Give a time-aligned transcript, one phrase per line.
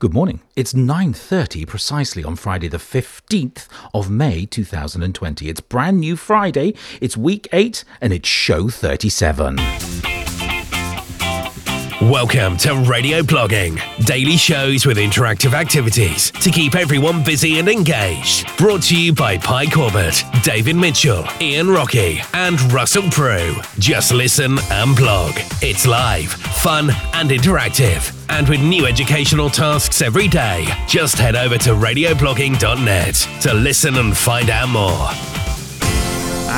[0.00, 0.42] Good morning.
[0.54, 5.48] It's 9:30 precisely on Friday the 15th of May 2020.
[5.48, 6.74] It's brand new Friday.
[7.00, 9.56] It's week 8 and it's show 37.
[12.00, 18.56] Welcome to Radio Blogging, daily shows with interactive activities to keep everyone busy and engaged.
[18.56, 23.52] Brought to you by Pie Corbett, David Mitchell, Ian Rockey, and Russell Prue.
[23.80, 25.32] Just listen and blog.
[25.60, 28.14] It's live, fun, and interactive.
[28.28, 34.16] And with new educational tasks every day, just head over to radioblogging.net to listen and
[34.16, 35.37] find out more.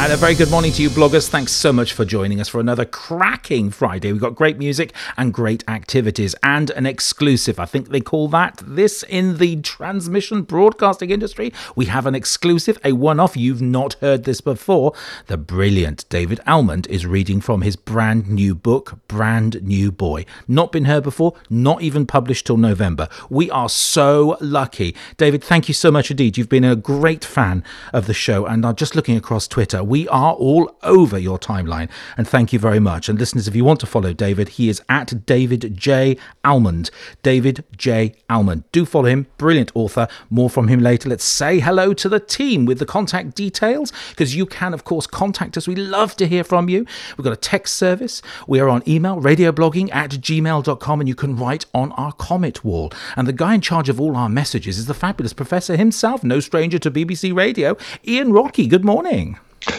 [0.00, 1.28] And a very good morning to you, bloggers.
[1.28, 4.10] Thanks so much for joining us for another cracking Friday.
[4.10, 7.60] We've got great music and great activities and an exclusive.
[7.60, 11.52] I think they call that this in the transmission broadcasting industry.
[11.76, 13.36] We have an exclusive, a one off.
[13.36, 14.95] You've not heard this before.
[15.26, 20.24] The brilliant David Almond is reading from his brand new book, Brand New Boy.
[20.48, 23.06] Not been heard before, not even published till November.
[23.28, 24.96] We are so lucky.
[25.18, 26.38] David, thank you so much indeed.
[26.38, 27.62] You've been a great fan
[27.93, 31.91] of the show, and I'm just looking across Twitter we are all over your timeline.
[32.16, 33.09] And thank you very much.
[33.09, 36.16] And listeners, if you want to follow David, he is at David J.
[36.45, 36.91] Almond.
[37.24, 38.15] David J.
[38.30, 38.63] Almond.
[38.71, 39.27] Do follow him.
[39.37, 40.07] Brilliant author.
[40.30, 41.09] More from him later.
[41.09, 45.09] Let's say hello to the team with the contact details because you can, of course,
[45.09, 45.66] contact us.
[45.66, 46.87] We love to hear from you.
[47.16, 48.23] We've got a text service.
[48.46, 52.93] We are on email, radioblogging at gmail.com, and you can write on our comment wall.
[53.16, 56.38] And the guy in charge of all our messages is the fabulous professor himself, no
[56.38, 58.68] stranger to BBC Radio, Ian Rockey.
[58.68, 59.38] Good morning.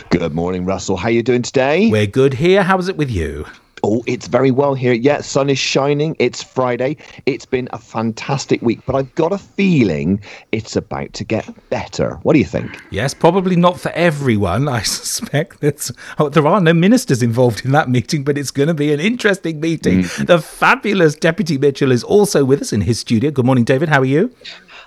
[0.10, 0.98] Good morning, Russell.
[0.98, 1.90] How are you doing today?
[1.90, 2.64] We're good here.
[2.64, 3.46] How is it with you?
[3.84, 4.94] Oh, it's very well here.
[4.94, 6.16] Yeah, sun is shining.
[6.20, 6.98] It's Friday.
[7.26, 12.20] It's been a fantastic week, but I've got a feeling it's about to get better.
[12.24, 12.80] What do you think?
[12.92, 14.68] Yes, probably not for everyone.
[14.68, 18.68] I suspect that oh, there are no ministers involved in that meeting, but it's going
[18.68, 20.02] to be an interesting meeting.
[20.02, 20.28] Mm.
[20.28, 23.32] The fabulous Deputy Mitchell is also with us in his studio.
[23.32, 23.90] Good morning, David.
[23.90, 24.32] How are you?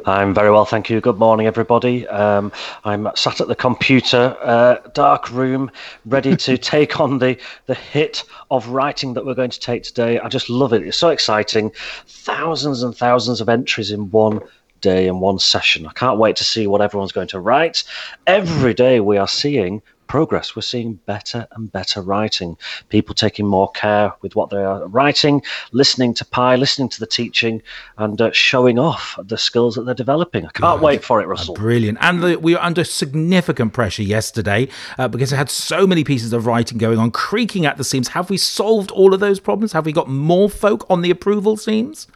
[0.07, 1.01] I'm very well, thank you.
[1.01, 2.07] Good morning, everybody.
[2.09, 2.53] Um,
[2.85, 5.71] I'm sat at the computer, uh, dark room,
[6.05, 10.19] ready to take on the the hit of writing that we're going to take today.
[10.19, 10.87] I just love it.
[10.87, 11.73] It's so exciting.
[12.07, 14.41] Thousands and thousands of entries in one
[14.83, 15.87] day and one session.
[15.87, 17.83] I can't wait to see what everyone's going to write.
[18.27, 20.55] Every day we are seeing progress.
[20.55, 22.57] We're seeing better and better writing.
[22.89, 25.43] People taking more care with what they are writing,
[25.73, 27.63] listening to Pie, listening to the teaching,
[27.99, 30.47] and uh, showing off the skills that they're developing.
[30.47, 31.55] I can't wait for it, Russell.
[31.55, 31.99] Brilliant.
[32.01, 36.33] And the, we were under significant pressure yesterday uh, because it had so many pieces
[36.33, 38.09] of writing going on, creaking at the seams.
[38.09, 39.73] Have we solved all of those problems?
[39.73, 42.07] Have we got more folk on the approval teams?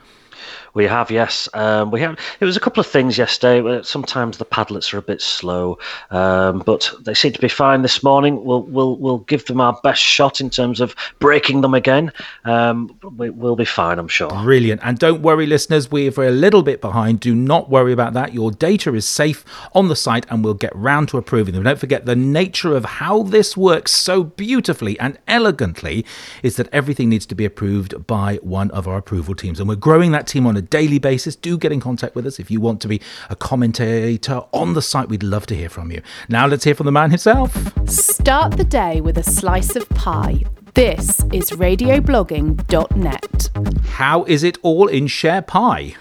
[0.75, 1.49] We have, yes.
[1.55, 2.19] Um, we have.
[2.41, 3.83] It was a couple of things yesterday.
[3.83, 5.79] Sometimes the Padlets are a bit slow,
[6.11, 8.45] um, but they seem to be fine this morning.
[8.45, 12.13] We'll we'll we'll give them our best shot in terms of breaking them again.
[12.45, 14.31] Um, we, will be fine, I'm sure.
[14.31, 14.81] Brilliant.
[14.85, 15.91] And don't worry, listeners.
[15.91, 17.21] We're a little bit behind.
[17.21, 18.35] Do not worry about that.
[18.35, 21.65] Your data is safe on the site, and we'll get round to approving them.
[21.65, 26.05] Don't forget the nature of how this works so beautifully and elegantly
[26.43, 29.77] is that everything needs to be approved by one of our approval teams, and we're
[29.77, 31.35] growing that team on a daily basis.
[31.37, 34.83] Do get in contact with us if you want to be a commentator on the
[34.83, 35.09] site.
[35.09, 36.03] We'd love to hear from you.
[36.29, 37.57] Now let's hear from the man himself.
[37.89, 40.45] Start the day with a slice of pie.
[40.75, 43.51] This is radioblogging.net.
[43.89, 45.97] How is it all in Share pie?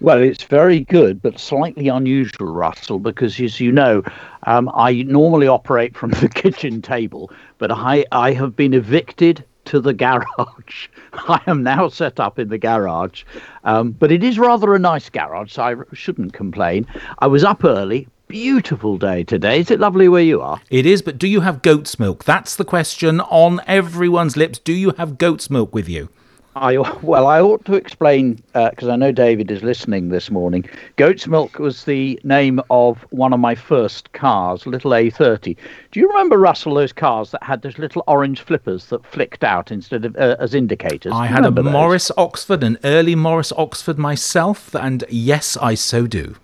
[0.00, 4.02] Well, it's very good, but slightly unusual, Russell, because as you know,
[4.44, 9.80] um, I normally operate from the kitchen table, but I, I have been evicted to
[9.80, 10.88] the garage.
[11.12, 13.24] I am now set up in the garage,
[13.64, 16.86] um, but it is rather a nice garage, so I shouldn't complain.
[17.18, 18.08] I was up early.
[18.26, 19.60] Beautiful day today.
[19.60, 20.60] Is it lovely where you are?
[20.70, 22.24] It is, but do you have goat's milk?
[22.24, 24.58] That's the question on everyone's lips.
[24.58, 26.08] Do you have goat's milk with you?
[26.56, 30.64] I well, I ought to explain because uh, I know David is listening this morning.
[30.96, 35.56] Goat's Milk was the name of one of my first cars, little A30.
[35.90, 39.72] Do you remember Russell those cars that had those little orange flippers that flicked out
[39.72, 41.12] instead of uh, as indicators?
[41.12, 41.64] I had a those?
[41.64, 46.36] Morris Oxford, an early Morris Oxford myself, and yes, I so do.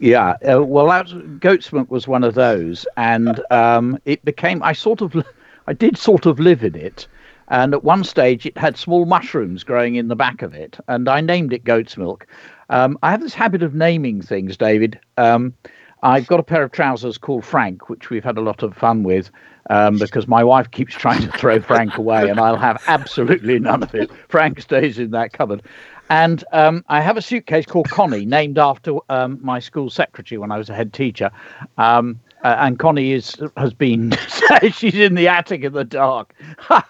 [0.00, 4.62] Yeah, uh, well, that Goat's Milk was one of those, and um, it became.
[4.62, 5.16] I sort of,
[5.66, 7.08] I did sort of live in it
[7.50, 11.08] and at one stage, it had small mushrooms growing in the back of it, and
[11.08, 12.26] I named it goat's milk.
[12.70, 14.98] Um, I have this habit of naming things, David.
[15.16, 15.54] Um,
[16.02, 19.02] I've got a pair of trousers called Frank, which we've had a lot of fun
[19.02, 19.30] with
[19.70, 23.82] um, because my wife keeps trying to throw Frank away, and I'll have absolutely none
[23.82, 24.10] of it.
[24.28, 25.62] Frank stays in that cupboard.
[26.10, 30.50] And um, I have a suitcase called Connie, named after um, my school secretary when
[30.50, 31.30] I was a head teacher.
[31.76, 34.14] Um, Uh, and Connie is has been
[34.72, 36.34] she's in the attic in the dark.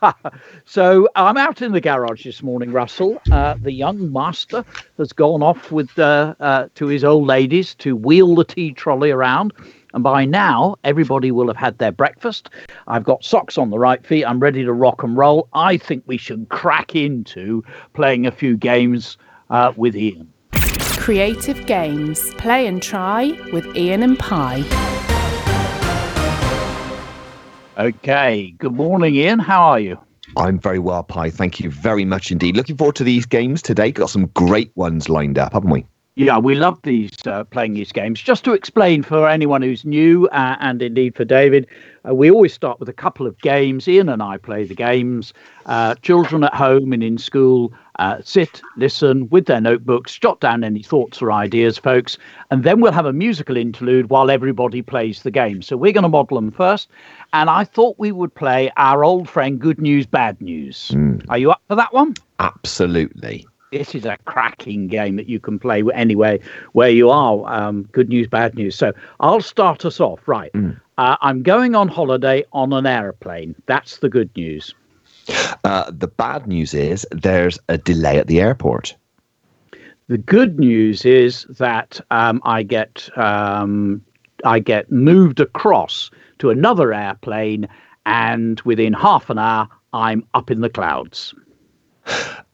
[0.64, 3.20] so I'm out in the garage this morning, Russell.
[3.30, 4.64] Uh, the young master
[4.98, 9.10] has gone off with uh, uh, to his old ladies to wheel the tea trolley
[9.10, 9.52] around.
[9.94, 12.50] And by now, everybody will have had their breakfast.
[12.86, 14.24] I've got socks on the right feet.
[14.24, 15.48] I'm ready to rock and roll.
[15.54, 17.64] I think we should crack into
[17.94, 19.16] playing a few games
[19.48, 20.30] uh, with Ian.
[20.98, 22.34] Creative Games.
[22.34, 25.07] Play and try with Ian and Pie.
[27.78, 28.54] Okay.
[28.58, 29.38] Good morning, Ian.
[29.38, 29.98] How are you?
[30.36, 31.30] I'm very well, Pie.
[31.30, 32.56] Thank you very much indeed.
[32.56, 33.92] Looking forward to these games today.
[33.92, 35.86] Got some great ones lined up, haven't we?
[36.16, 38.20] Yeah, we love these uh, playing these games.
[38.20, 41.68] Just to explain for anyone who's new, uh, and indeed for David,
[42.08, 43.86] uh, we always start with a couple of games.
[43.86, 45.32] Ian and I play the games.
[45.66, 50.64] Uh, children at home and in school uh, sit, listen with their notebooks, jot down
[50.64, 52.18] any thoughts or ideas, folks,
[52.50, 55.62] and then we'll have a musical interlude while everybody plays the game.
[55.62, 56.88] So we're going to model them first,
[57.32, 60.88] and I thought we would play our old friend Good News, Bad News.
[60.88, 61.24] Mm.
[61.28, 62.14] Are you up for that one?
[62.38, 66.40] Absolutely this is a cracking game that you can play anyway
[66.72, 67.44] where you are.
[67.52, 68.74] Um, good news, bad news.
[68.74, 70.26] So I'll start us off.
[70.26, 70.52] Right.
[70.52, 70.80] Mm.
[70.96, 73.54] Uh, I'm going on holiday on an aeroplane.
[73.66, 74.74] That's the good news.
[75.64, 78.96] Uh, the bad news is there's a delay at the airport.
[80.08, 84.02] The good news is that um, I get um,
[84.44, 87.68] I get moved across to another airplane,
[88.06, 91.34] and within half an hour, I'm up in the clouds.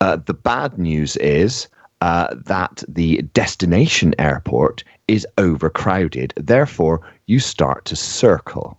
[0.00, 1.68] Uh, the bad news is
[2.00, 6.32] uh, that the destination airport is overcrowded.
[6.36, 8.78] Therefore, you start to circle.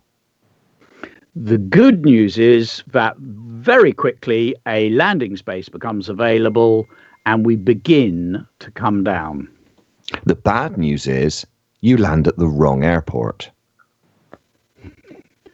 [1.38, 6.88] The good news is that very quickly a landing space becomes available
[7.26, 9.46] and we begin to come down.
[10.24, 11.46] The bad news is
[11.82, 13.50] you land at the wrong airport.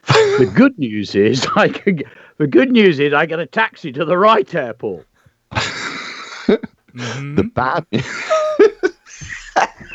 [0.07, 2.05] the good news is I can,
[2.37, 5.05] the good news is I get a taxi to the right airport.
[5.53, 7.35] mm-hmm.
[7.35, 7.87] The bad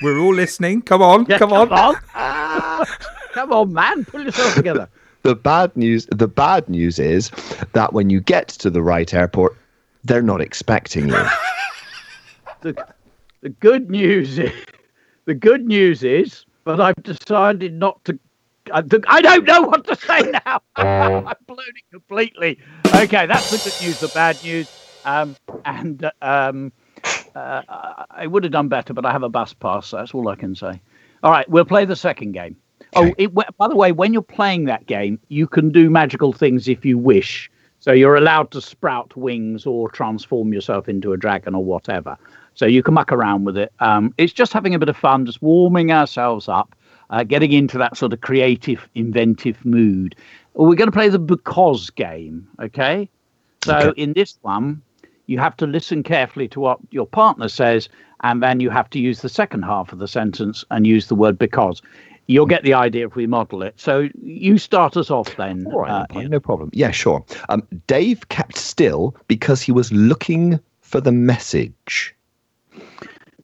[0.02, 0.82] We're all listening.
[0.82, 1.70] Come on, yeah, come on.
[1.70, 2.86] Come on.
[3.32, 4.04] come on, man.
[4.04, 4.90] Pull yourself together
[5.28, 7.32] the bad news the bad news is
[7.74, 9.58] that when you get to the right airport,
[10.06, 11.16] they're not expecting you.
[12.62, 12.88] the,
[13.42, 14.54] the good news is
[15.26, 18.18] the good news is, but I've decided not to.
[18.72, 18.80] I,
[19.10, 20.62] I don't know what to say now.
[20.78, 22.58] I've blown it completely.
[22.96, 24.00] Okay, that's the good news.
[24.00, 24.72] The bad news,
[25.04, 25.36] um,
[25.66, 26.72] and uh, um,
[27.36, 27.62] uh,
[28.10, 29.88] I would have done better, but I have a bus pass.
[29.88, 30.82] So that's all I can say.
[31.22, 32.56] All right, we'll play the second game.
[32.96, 36.68] Oh, it, by the way, when you're playing that game, you can do magical things
[36.68, 37.52] if you wish.
[37.80, 42.18] So you're allowed to sprout wings or transform yourself into a dragon or whatever.
[42.56, 43.72] So you can muck around with it.
[43.80, 46.76] Um, it's just having a bit of fun, just warming ourselves up,
[47.12, 50.16] uh, getting into that sort of creative, inventive mood.
[50.56, 53.08] We're going to play the because game, okay?
[53.64, 54.02] So okay.
[54.02, 54.82] in this one,
[55.28, 57.90] you have to listen carefully to what your partner says,
[58.24, 61.16] and then you have to use the second half of the sentence and use the
[61.16, 61.82] word because.
[62.28, 63.80] You'll get the idea if we model it.
[63.80, 65.66] So you start us off then.
[65.68, 66.70] All right, uh, no problem.
[66.74, 67.26] Yeah, sure.
[67.48, 72.14] Um, Dave kept still because he was looking for the message.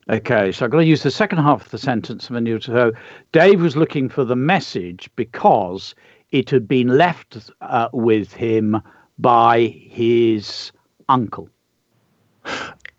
[0.09, 2.30] Okay, so I've got to use the second half of the sentence.
[2.30, 2.91] When you so
[3.31, 5.95] Dave was looking for the message because
[6.31, 8.81] it had been left uh, with him
[9.18, 10.74] by his
[11.08, 11.50] uncle.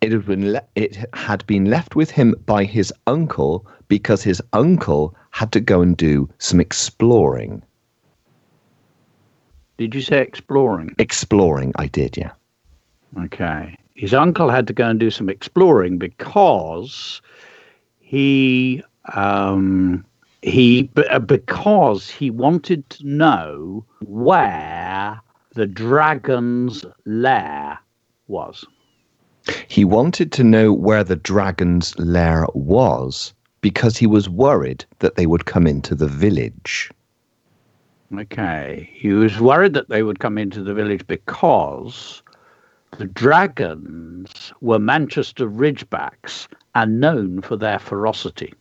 [0.01, 4.41] It had been le- it had been left with him by his uncle because his
[4.53, 7.61] uncle had to go and do some exploring.
[9.77, 10.95] Did you say exploring?
[10.97, 12.31] Exploring, I did, yeah.
[13.19, 13.77] Okay.
[13.95, 17.21] His uncle had to go and do some exploring because
[17.99, 18.81] he
[19.13, 20.05] um,
[20.41, 25.19] he uh, because he wanted to know where
[25.53, 27.77] the dragon's lair
[28.29, 28.63] was.
[29.67, 33.33] He wanted to know where the dragon's lair was
[33.65, 36.91] because he was worried that they would come into the village.
[38.15, 38.87] Okay.
[38.93, 42.21] He was worried that they would come into the village because
[42.99, 48.53] the dragons were Manchester Ridgebacks and known for their ferocity.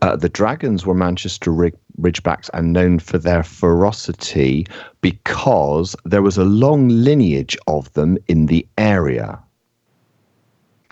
[0.00, 4.64] Uh, the dragons were Manchester Ridgebacks and known for their ferocity
[5.00, 9.42] because there was a long lineage of them in the area.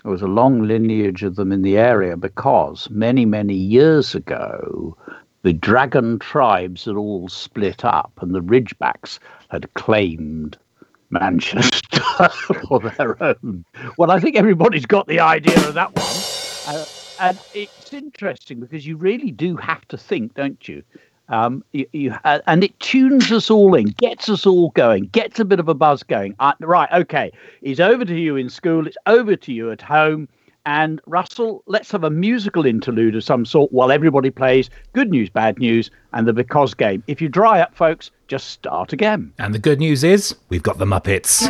[0.03, 4.95] There was a long lineage of them in the area because many, many years ago,
[5.41, 10.57] the dragon tribes had all split up and the Ridgebacks had claimed
[11.09, 11.99] Manchester
[12.67, 13.65] for their own.
[13.97, 16.75] Well, I think everybody's got the idea of that one.
[16.75, 16.85] Uh,
[17.19, 20.83] and it's interesting because you really do have to think, don't you?
[21.29, 25.39] Um, you, you, uh, and it tunes us all in, gets us all going, gets
[25.39, 26.35] a bit of a buzz going.
[26.39, 27.31] Uh, right, okay,
[27.61, 30.27] it's over to you in school, it's over to you at home.
[30.65, 35.29] And Russell, let's have a musical interlude of some sort while everybody plays good news,
[35.29, 37.03] bad news, and the because game.
[37.07, 39.33] If you dry up, folks, just start again.
[39.39, 41.47] And the good news is we've got the Muppets.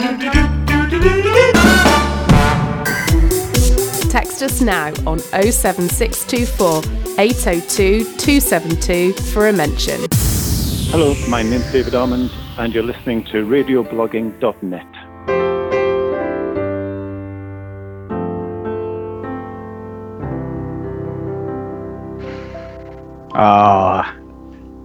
[4.10, 10.00] Text us now on 07624 802 272 for a mention.
[10.90, 14.88] Hello, my name's David Almond, and you're listening to radioblogging.net.
[23.34, 24.16] Ah,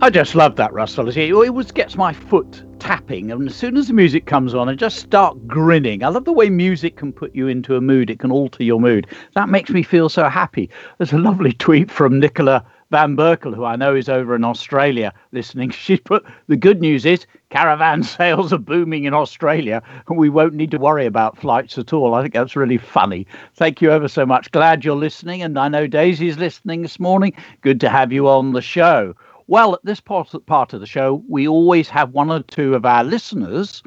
[0.01, 1.17] I just love that, Russell.
[1.17, 4.75] It always gets my foot tapping, and as soon as the music comes on, I
[4.75, 6.05] just start grinning.
[6.05, 8.79] I love the way music can put you into a mood, it can alter your
[8.79, 9.07] mood.
[9.35, 10.69] That makes me feel so happy.
[10.99, 15.15] There's a lovely tweet from Nicola Van Berkel, who I know is over in Australia
[15.33, 15.71] listening.
[15.85, 20.53] She put the good news is caravan sales are booming in Australia, and we won't
[20.53, 22.13] need to worry about flights at all.
[22.13, 23.27] I think that's really funny.
[23.55, 24.51] Thank you ever so much.
[24.51, 27.33] Glad you're listening, and I know Daisy's listening this morning.
[27.63, 29.15] Good to have you on the show.
[29.47, 32.87] Well, at this part, part of the show, we always have one or two of
[32.87, 33.83] our listeners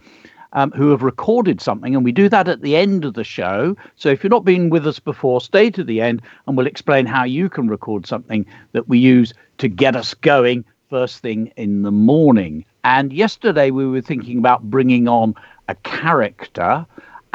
[0.53, 3.75] um, who have recorded something, and we do that at the end of the show.
[3.95, 7.05] So if you've not been with us before, stay to the end, and we'll explain
[7.05, 11.81] how you can record something that we use to get us going first thing in
[11.81, 12.63] the morning.
[12.83, 15.35] And yesterday we were thinking about bringing on
[15.67, 16.85] a character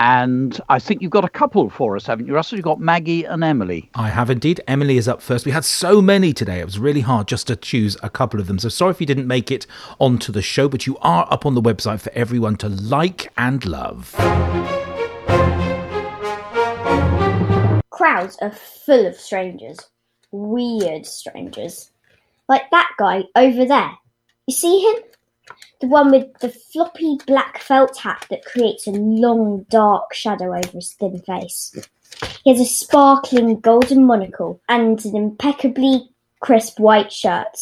[0.03, 2.59] and I think you've got a couple for us, haven't you, Russell?
[2.59, 3.89] You've got Maggie and Emily.
[3.95, 4.61] I have indeed.
[4.67, 5.47] Emily is up first.
[5.47, 6.59] We had so many today.
[6.59, 8.59] It was really hard just to choose a couple of them.
[8.59, 9.65] So sorry if you didn't make it
[10.01, 13.65] onto the show, but you are up on the website for everyone to like and
[13.65, 14.13] love.
[17.91, 19.79] Crowds are full of strangers.
[20.33, 21.93] Weird strangers.
[22.49, 23.93] Like that guy over there.
[24.49, 24.97] You see him?
[25.83, 30.71] The one with the floppy black felt hat that creates a long dark shadow over
[30.71, 31.77] his thin face.
[32.45, 36.09] He has a sparkling golden monocle and an impeccably
[36.39, 37.59] crisp white shirt.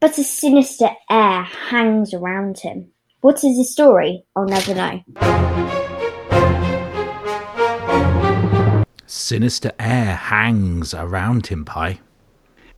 [0.00, 2.90] But a sinister air hangs around him.
[3.20, 4.24] What is his story?
[4.34, 5.00] I'll never know.
[9.06, 12.00] Sinister air hangs around him, Pie.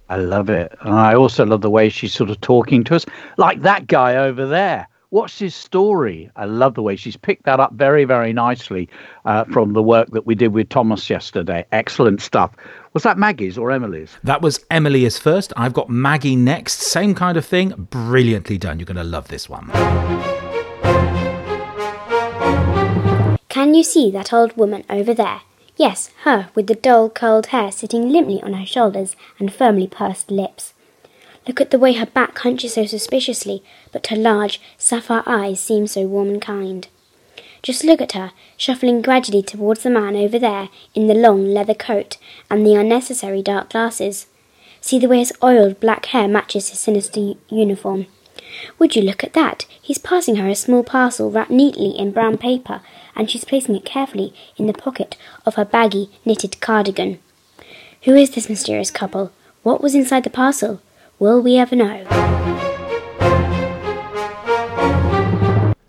[0.08, 0.76] I love it.
[0.80, 4.16] And I also love the way she's sort of talking to us, like that guy
[4.16, 4.88] over there.
[5.10, 6.30] What's his story?
[6.36, 8.88] I love the way she's picked that up very, very nicely
[9.24, 11.64] uh, from the work that we did with Thomas yesterday.
[11.70, 12.52] Excellent stuff.
[12.92, 14.16] Was that Maggie's or Emily's?
[14.24, 15.52] That was Emily's first.
[15.56, 16.80] I've got Maggie next.
[16.80, 17.70] Same kind of thing.
[17.90, 18.78] Brilliantly done.
[18.80, 19.70] You're going to love this one.
[23.48, 25.40] Can you see that old woman over there?
[25.76, 30.30] Yes, her, with the dull curled hair sitting limply on her shoulders and firmly pursed
[30.30, 30.72] lips.
[31.46, 35.86] Look at the way her back hunches so suspiciously, but her large, sapphire eyes seem
[35.86, 36.88] so warm and kind.
[37.62, 41.74] Just look at her, shuffling gradually towards the man over there in the long leather
[41.74, 42.16] coat
[42.50, 44.26] and the unnecessary dark glasses.
[44.80, 48.06] See the way his oiled black hair matches his sinister uniform.
[48.78, 49.66] Would you look at that?
[49.80, 52.80] He's passing her a small parcel wrapped neatly in brown paper
[53.14, 57.18] and she's placing it carefully in the pocket of her baggy, knitted cardigan.
[58.02, 59.32] Who is this mysterious couple?
[59.62, 60.80] What was inside the parcel?
[61.18, 62.04] Will we ever know?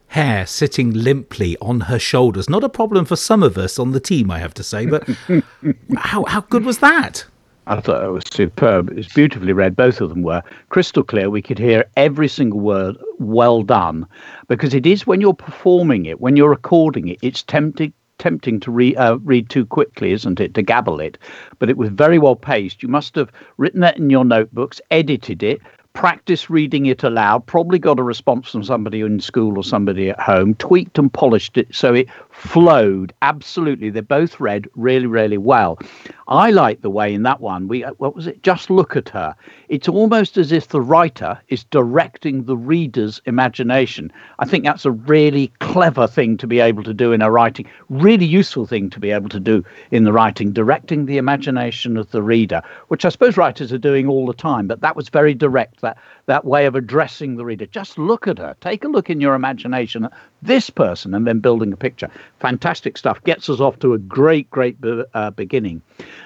[0.07, 2.50] Hair sitting limply on her shoulders.
[2.50, 5.07] Not a problem for some of us on the team, I have to say, but
[5.97, 7.25] how, how good was that?
[7.67, 8.89] I thought it was superb.
[8.89, 9.75] It was beautifully read.
[9.75, 11.29] Both of them were crystal clear.
[11.29, 12.97] We could hear every single word.
[13.19, 14.07] Well done,
[14.47, 18.71] because it is when you're performing it, when you're recording it, it's tempting tempting to
[18.71, 20.53] re, uh, read too quickly, isn't it?
[20.55, 21.17] To gabble it,
[21.59, 22.81] but it was very well paced.
[22.81, 25.62] You must have written that in your notebooks, edited it,
[25.93, 30.19] practiced reading it aloud, probably got a response from somebody in school or somebody at
[30.19, 32.07] home, tweaked and polished it so it
[32.38, 33.13] flowed.
[33.24, 33.89] Absolutely.
[33.89, 35.79] They both read really, really well.
[36.27, 38.44] I like the way in that one, we, uh, what was it?
[38.44, 39.36] Just look at her.
[39.70, 44.12] It's almost as if the writer is directing the reader's imagination.
[44.38, 47.67] I think that's a really clever thing to be able to do in a writing,
[47.89, 52.12] really useful thing to be able to do in the writing, directing the imagination of
[52.12, 55.34] the reader, which I suppose writers are doing all the time, but that was very
[55.34, 57.65] direct that that way of addressing the reader.
[57.65, 58.55] Just look at her.
[58.62, 62.12] Take a look in your imagination at this person and then building a picture.
[62.39, 63.24] Fantastic stuff.
[63.24, 64.77] Gets us off to a great, great
[65.13, 65.81] uh, beginning.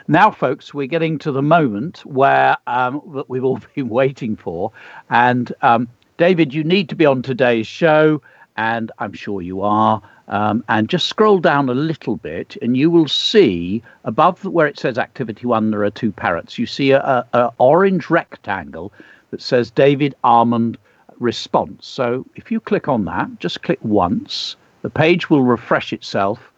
[0.08, 4.72] Now, folks, we're getting to the moment where um, that we've all been waiting for.
[5.10, 8.22] And um, David, you need to be on today's show,
[8.58, 10.02] and I'm sure you are.
[10.28, 14.80] Um, and just scroll down a little bit, and you will see above where it
[14.80, 16.58] says Activity One, there are two parrots.
[16.58, 18.94] You see a, a, a orange rectangle
[19.32, 20.78] that says David Almond
[21.20, 21.88] response.
[21.88, 26.52] So if you click on that, just click once, the page will refresh itself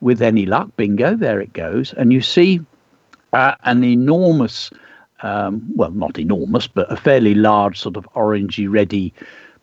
[0.00, 0.70] with any luck.
[0.76, 1.92] Bingo, there it goes.
[1.94, 2.60] And you see
[3.32, 4.70] uh, an enormous,
[5.22, 9.14] um, well, not enormous, but a fairly large sort of orangey, reddy,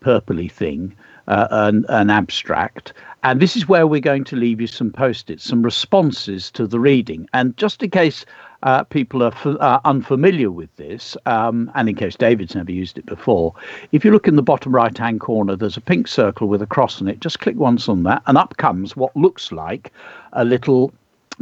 [0.01, 0.95] purpley thing,
[1.27, 2.93] uh, an, an abstract.
[3.21, 6.65] And this is where we're going to leave you some post its, some responses to
[6.65, 7.27] the reading.
[7.33, 8.25] And just in case
[8.63, 13.05] uh, people are uh, unfamiliar with this, um, and in case David's never used it
[13.05, 13.53] before,
[13.91, 16.67] if you look in the bottom right hand corner, there's a pink circle with a
[16.67, 17.19] cross on it.
[17.19, 19.91] Just click once on that, and up comes what looks like
[20.33, 20.91] a little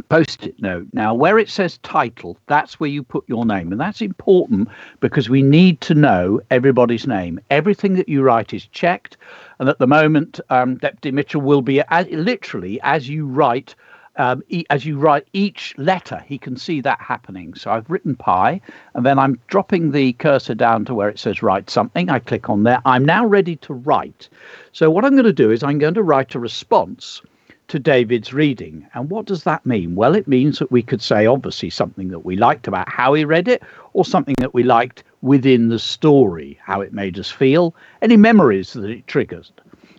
[0.08, 0.86] post it note.
[0.92, 3.72] Now, where it says title, that's where you put your name.
[3.72, 4.68] And that's important
[5.00, 7.40] because we need to know everybody's name.
[7.50, 9.16] Everything that you write is checked.
[9.58, 13.74] And at the moment, um, Deputy Mitchell will be literally as you write
[14.18, 17.54] um, e- as you write each letter, he can see that happening.
[17.54, 18.60] So I've written pi,
[18.94, 22.10] and then I'm dropping the cursor down to where it says write something.
[22.10, 22.82] I click on there.
[22.84, 24.28] I'm now ready to write.
[24.72, 27.22] So what I'm going to do is I'm going to write a response
[27.68, 28.86] to David's reading.
[28.94, 29.94] And what does that mean?
[29.94, 33.24] Well, it means that we could say, obviously, something that we liked about how he
[33.24, 37.74] read it, or something that we liked within the story, how it made us feel,
[38.02, 39.52] any memories that it triggers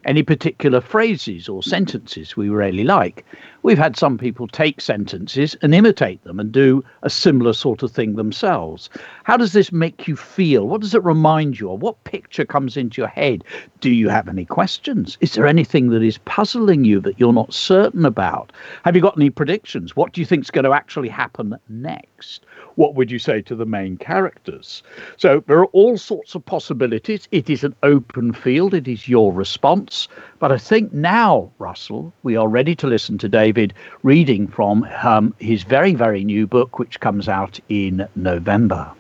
[0.06, 3.26] any particular phrases or sentences we really like.
[3.62, 7.92] We've had some people take sentences and imitate them and do a similar sort of
[7.92, 8.90] thing themselves.
[9.26, 10.68] How does this make you feel?
[10.68, 11.82] What does it remind you of?
[11.82, 13.44] What picture comes into your head?
[13.82, 15.18] Do you have any questions?
[15.20, 18.54] Is there anything that is puzzling you that you're not certain about?
[18.86, 19.96] Have you got any predictions?
[19.96, 22.46] What do you think is going to actually happen next?
[22.76, 24.84] What would you say to the main characters?
[25.18, 27.28] So there are all sorts of possibilities.
[27.32, 30.08] It is an open field, it is your response.
[30.40, 35.34] But I think now, Russell, we are ready to listen to David reading from um,
[35.40, 38.92] his very, very new book, which comes out in November.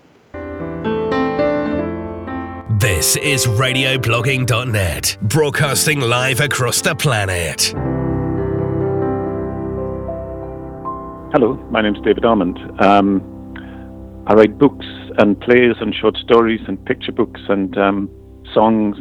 [2.79, 7.75] This is radioblogging.net, broadcasting live across the planet.
[11.31, 12.57] Hello, my name's David Almond.
[12.81, 13.21] Um,
[14.25, 14.87] I write books
[15.19, 18.09] and plays and short stories and picture books and um,
[18.51, 18.97] songs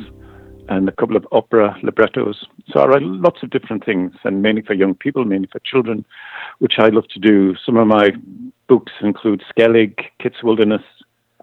[0.69, 2.47] and a couple of opera librettos.
[2.71, 6.05] So I write lots of different things, and mainly for young people, mainly for children,
[6.59, 7.57] which I love to do.
[7.65, 8.11] Some of my
[8.69, 10.83] books include Skellig, Kit's Wilderness,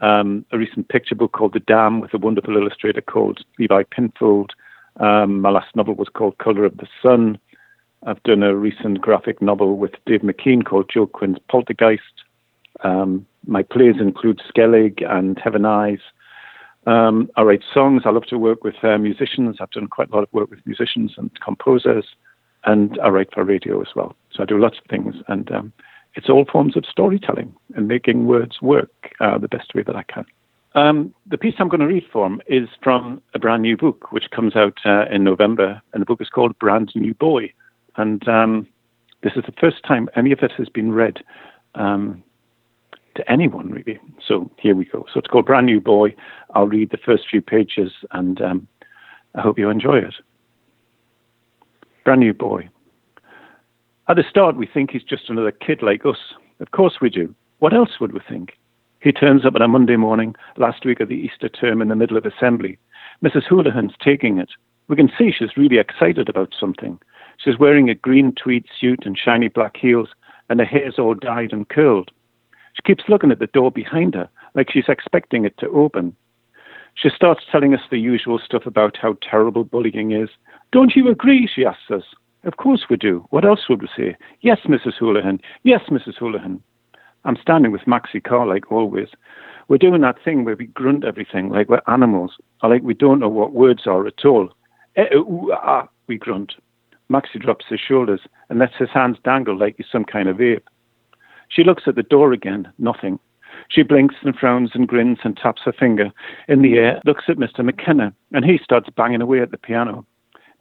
[0.02, 4.52] um, a recent picture book called The Dam with a wonderful illustrator called Levi Pinfold.
[5.00, 7.40] Um, my last novel was called Colour of the Sun.
[8.06, 12.04] I've done a recent graphic novel with Dave McKean called Joe Quinn's Poltergeist.
[12.84, 16.00] Um, my plays include Skellig and Heaven Eyes.
[16.86, 18.04] Um, I write songs.
[18.06, 19.58] I love to work with uh, musicians.
[19.60, 22.06] I've done quite a lot of work with musicians and composers,
[22.65, 24.15] and I write for radio as well.
[24.32, 25.74] So I do lots of things, and um,
[26.15, 30.04] it's all forms of storytelling and making words work uh, the best way that I
[30.04, 30.26] can.
[30.76, 34.30] Um, the piece I'm going to read from is from a brand new book which
[34.32, 37.54] comes out uh, in November, and the book is called Brand New Boy.
[37.95, 38.67] And um,
[39.24, 41.24] this is the first time any of it has been read
[41.76, 42.21] um,
[43.15, 43.99] to anyone, really.
[44.25, 45.06] So here we go.
[45.13, 46.15] So it's called Brand New Boy.
[46.54, 48.67] I'll read the first few pages and um,
[49.36, 50.15] I hope you enjoy it.
[52.04, 52.69] Brand New Boy.
[54.08, 56.17] At the start, we think he's just another kid like us.
[56.60, 57.34] Of course we do.
[57.60, 58.54] What else would we think?
[59.01, 61.95] He turns up on a Monday morning, last week of the Easter term, in the
[61.95, 62.78] middle of assembly.
[63.23, 63.47] Mrs.
[63.47, 64.49] Houlihan's taking it.
[64.88, 66.99] We can see she's really excited about something.
[67.38, 70.10] She's wearing a green tweed suit and shiny black heels,
[70.49, 72.12] and her hair's all dyed and curled.
[72.76, 76.16] She keeps looking at the door behind her, like she's expecting it to open.
[76.94, 80.30] She starts telling us the usual stuff about how terrible bullying is.
[80.72, 81.48] Don't you agree?
[81.54, 82.04] She asks us.
[82.44, 83.26] Of course we do.
[83.32, 84.16] What else would we say?
[84.42, 84.94] Yes, Mrs.
[85.00, 85.42] Houlihan.
[85.64, 86.18] Yes, Mrs.
[86.18, 86.62] Houlihan.
[87.24, 89.10] I'm standing with Maxie Carr, like always.
[89.68, 93.20] We're doing that thing where we grunt everything, like we're animals, or like we don't
[93.20, 94.50] know what words are at all.
[94.96, 96.54] Eh, ooh, ah, we grunt.
[97.10, 100.70] Maxie drops his shoulders and lets his hands dangle like he's some kind of ape.
[101.49, 103.19] She looks at the door again, nothing.
[103.69, 106.12] She blinks and frowns and grins and taps her finger
[106.47, 107.63] in the air, looks at Mr.
[107.63, 110.05] McKenna, and he starts banging away at the piano.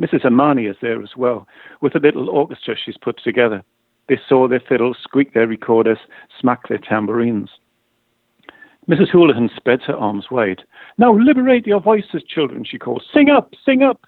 [0.01, 0.25] Mrs.
[0.25, 1.47] Amani is there as well,
[1.81, 3.63] with a little orchestra she's put together.
[4.09, 5.99] They saw their fiddles, squeak their recorders,
[6.41, 7.51] smack their tambourines.
[8.89, 9.09] Mrs.
[9.11, 10.63] Houlihan spreads her arms wide.
[10.99, 13.05] Now liberate your voices, children, she calls.
[13.13, 14.03] Sing up, sing up.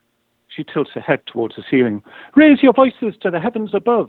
[0.49, 2.03] She tilts her head towards the ceiling.
[2.35, 4.09] Raise your voices to the heavens above.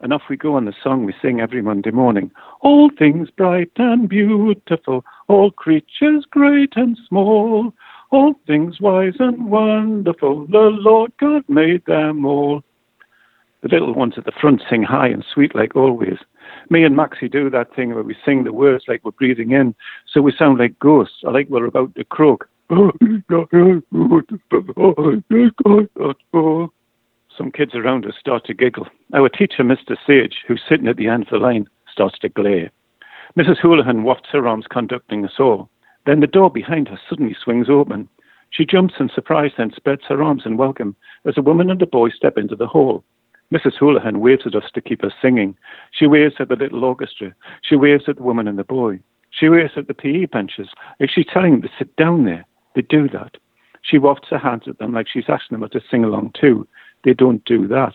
[0.00, 2.30] And off we go on the song we sing every Monday morning.
[2.62, 7.74] All things bright and beautiful, all creatures great and small,
[8.10, 12.62] all things wise and wonderful, the Lord God made them all.
[13.62, 16.16] The little ones at the front sing high and sweet like always.
[16.70, 19.74] Me and Maxie do that thing where we sing the words like we're breathing in,
[20.10, 22.48] so we sound like ghosts, or like we're about to croak.
[27.40, 28.86] Some kids around us start to giggle.
[29.14, 29.96] Our teacher, Mr.
[30.06, 32.70] Sage, who's sitting at the end of the line, starts to glare.
[33.34, 33.56] Mrs.
[33.62, 35.70] Houlihan wafts her arms conducting us all.
[36.04, 38.10] Then the door behind her suddenly swings open.
[38.50, 41.86] She jumps in surprise, then spreads her arms in welcome as a woman and a
[41.86, 43.04] boy step into the hall.
[43.50, 43.78] Mrs.
[43.78, 45.56] Houlihan waves at us to keep us singing.
[45.92, 47.34] She waves at the little orchestra.
[47.62, 49.00] She waves at the woman and the boy.
[49.30, 50.68] She waves at the PE benches.
[50.98, 53.38] If she's telling them to sit down there, they do that.
[53.80, 56.68] She wafts her hands at them like she's asking them to sing along too.
[57.04, 57.94] They don't do that.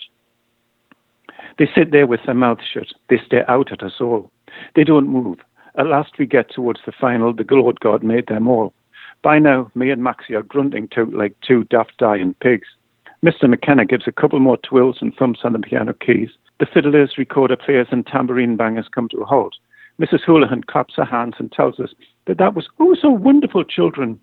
[1.58, 2.88] They sit there with their mouths shut.
[3.10, 4.32] They stare out at us all.
[4.76, 5.40] They don't move.
[5.78, 8.74] At last we get towards the final, the Lord God made them all.
[9.22, 12.68] By now, me and Maxie are grunting to like two daft dying pigs.
[13.24, 13.50] Mr.
[13.50, 16.30] McKenna gives a couple more twirls and thumps on the piano keys.
[16.60, 19.56] The fiddlers, recorder players, and tambourine bangers come to a halt.
[20.00, 20.22] Mrs.
[20.26, 21.90] Houlihan claps her hands and tells us
[22.28, 24.20] that that was oh so wonderful, children.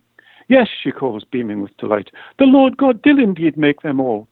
[0.49, 2.11] Yes, she calls, beaming with delight.
[2.39, 4.29] The Lord God did indeed make them all.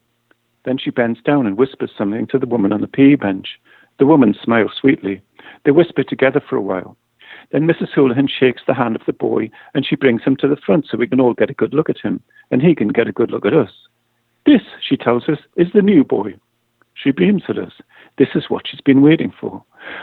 [0.64, 3.59] Then she bends down and whispers something to the woman on the PE bench.
[3.99, 5.23] The woman smiles sweetly.
[5.64, 6.96] They whisper together for a while.
[7.53, 7.92] Then Mrs.
[7.94, 10.99] Houlihan shakes the hand of the boy and she brings him to the front so
[10.99, 13.31] we can all get a good look at him and he can get a good
[13.31, 13.70] look at us.
[14.46, 16.35] This, she tells us, is the new boy.
[16.94, 17.73] She beams at us.
[18.18, 19.62] This is what she's been waiting for.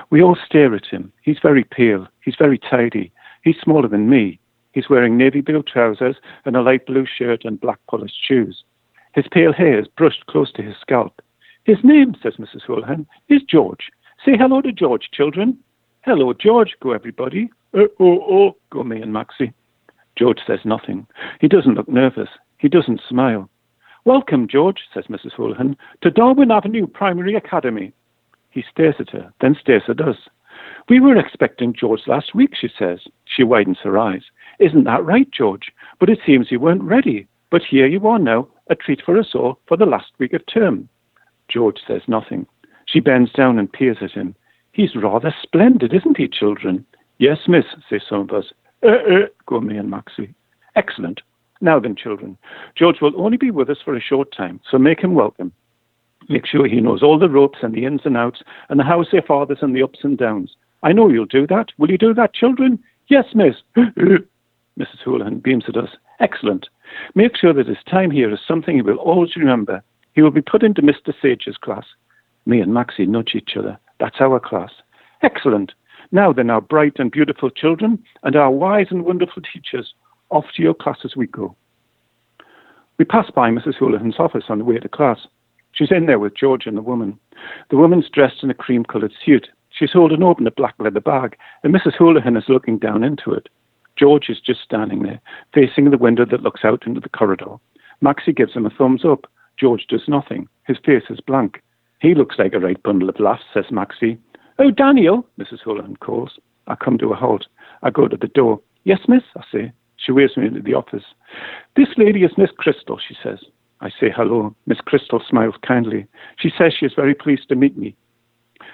[0.09, 1.11] We all stare at him.
[1.21, 2.07] He's very pale.
[2.23, 3.11] He's very tidy.
[3.43, 4.39] He's smaller than me.
[4.71, 8.63] He's wearing navy blue trousers and a light blue shirt and black polished shoes.
[9.13, 11.21] His pale hair is brushed close to his scalp.
[11.63, 12.63] His name, says Mrs.
[12.65, 13.89] Houlihan, is George.
[14.25, 15.57] Say hello to George, children.
[16.01, 17.49] Hello, George, go everybody.
[17.73, 19.53] Oh, oh, oh, go me and Maxie.
[20.17, 21.05] George says nothing.
[21.41, 22.29] He doesn't look nervous.
[22.57, 23.49] He doesn't smile.
[24.05, 25.33] Welcome, George, says Mrs.
[25.33, 27.91] Houlihan, to Darwin Avenue Primary Academy.
[28.49, 30.17] He stares at her, then stares at us.
[30.89, 32.99] We were expecting George last week, she says.
[33.25, 34.23] She widens her eyes.
[34.59, 35.73] Isn't that right, George?
[35.99, 37.27] But it seems you weren't ready.
[37.49, 40.41] But here you are now, a treat for us all for the last week of
[40.45, 40.89] term.
[41.49, 42.45] George says nothing.
[42.85, 44.35] She bends down and peers at him.
[44.73, 46.85] He's rather splendid, isn't he, children?
[47.19, 48.45] Yes, miss, say some of us.
[48.83, 50.33] Uh, uh, go me and Maxie.
[50.75, 51.21] Excellent.
[51.61, 52.37] Now then, children,
[52.75, 55.51] George will only be with us for a short time, so make him welcome.
[56.29, 59.07] Make sure he knows all the ropes and the ins and outs and the how's
[59.11, 60.55] their fathers and the ups and downs.
[60.83, 61.69] I know you'll do that.
[61.77, 62.77] Will you do that, children?
[63.07, 63.55] Yes, miss.
[63.77, 65.01] Mrs.
[65.03, 65.89] Houlihan beams at us.
[66.19, 66.67] Excellent.
[67.15, 69.83] Make sure that his time here is something he will always remember.
[70.13, 71.13] He will be put into Mr.
[71.21, 71.85] Sage's class.
[72.45, 73.77] Me and Maxie nudge each other.
[73.99, 74.71] That's our class.
[75.21, 75.73] Excellent.
[76.11, 79.93] Now then, our bright and beautiful children and our wise and wonderful teachers,
[80.29, 81.55] off to your class as we go.
[82.97, 83.75] We pass by Mrs.
[83.75, 85.19] Houlihan's office on the way to class.
[85.71, 87.19] She's in there with George and the woman.
[87.69, 89.47] The woman's dressed in a cream coloured suit.
[89.69, 91.95] She's holding open a black leather bag, and Mrs.
[91.97, 93.47] Houlihan is looking down into it.
[93.97, 95.19] George is just standing there,
[95.53, 97.55] facing the window that looks out into the corridor.
[98.01, 99.25] Maxie gives him a thumbs up.
[99.59, 100.47] George does nothing.
[100.67, 101.63] His face is blank.
[101.99, 104.19] He looks like a right bundle of laughs, says Maxie.
[104.59, 105.61] Oh, Daniel, Mrs.
[105.63, 106.37] Houlihan calls.
[106.67, 107.47] I come to a halt.
[107.81, 108.59] I go to the door.
[108.83, 109.71] Yes, miss, I say.
[109.97, 111.03] She waves me into the office.
[111.75, 113.39] This lady is Miss Crystal, she says.
[113.81, 114.55] I say hello.
[114.65, 116.05] Miss Crystal smiles kindly.
[116.37, 117.95] She says she is very pleased to meet me.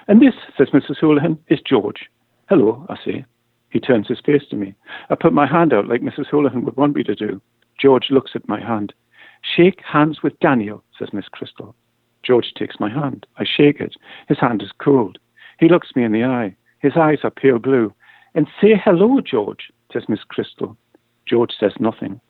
[0.07, 0.97] And this, says Mrs.
[0.99, 2.09] Houlihan, is George.
[2.49, 3.25] Hello, I say.
[3.73, 4.75] He turns his face to me.
[5.09, 6.27] I put my hand out like Mrs.
[6.27, 7.41] Houlihan would want me to do.
[7.81, 8.93] George looks at my hand.
[9.41, 11.75] Shake hands with Daniel, says Miss Crystal.
[12.21, 13.25] George takes my hand.
[13.37, 13.95] I shake it.
[14.27, 15.17] His hand is cold.
[15.59, 16.55] He looks me in the eye.
[16.81, 17.91] His eyes are pale blue.
[18.35, 20.77] And say hello, George, says Miss Crystal.
[21.25, 22.21] George says nothing.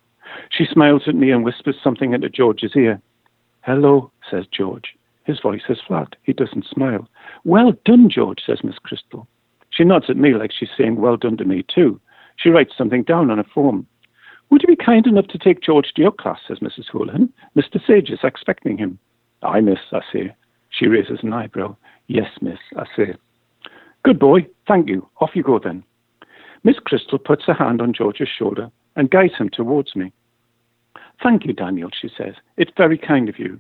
[0.49, 3.01] She smiles at me and whispers something into George's ear.
[3.63, 4.95] Hello, says George.
[5.25, 6.15] His voice is flat.
[6.23, 7.09] He doesn't smile.
[7.43, 9.27] Well done, George, says Miss Crystal.
[9.75, 11.99] She nods at me like she's saying well done to me, too.
[12.35, 13.87] She writes something down on a form.
[14.49, 16.89] Would you be kind enough to take George to your class, says Mrs.
[16.91, 17.33] Houlihan.
[17.55, 17.83] Mr.
[17.85, 18.99] Sage is expecting him.
[19.41, 20.35] Aye, miss, I say.
[20.69, 21.75] She raises an eyebrow.
[22.07, 23.15] Yes, miss, I say.
[24.03, 25.07] Good boy, thank you.
[25.21, 25.83] Off you go then.
[26.63, 30.11] Miss Crystal puts her hand on George's shoulder and guides him towards me.
[31.21, 32.35] Thank you, Daniel, she says.
[32.57, 33.59] It's very kind of you.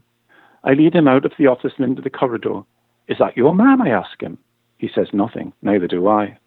[0.63, 2.61] I lead him out of the office and into the corridor.
[3.07, 3.81] Is that your man?
[3.81, 4.37] I ask him.
[4.83, 5.53] He says nothing.
[5.61, 6.37] Neither do I.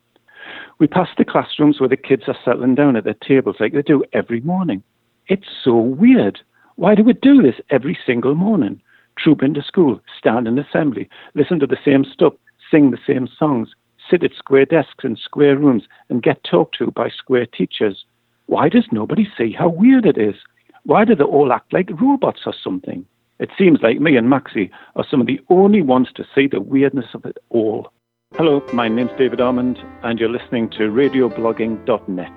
[0.79, 3.81] We pass the classrooms where the kids are settling down at their tables like they
[3.81, 4.83] do every morning.
[5.27, 6.41] It's so weird.
[6.75, 8.83] Why do we do this every single morning?
[9.19, 12.35] Troop into school, stand in assembly, listen to the same stuff,
[12.71, 13.71] sing the same songs,
[14.11, 18.05] sit at square desks in square rooms, and get talked to by square teachers.
[18.49, 20.37] Why does nobody see how weird it is?
[20.85, 23.07] Why do they all act like robots or something?
[23.39, 26.61] It seems like me and Maxie are some of the only ones to see the
[26.61, 27.91] weirdness of it all.
[28.35, 32.31] Hello, my name's David Almond, and you're listening to radioblogging.net.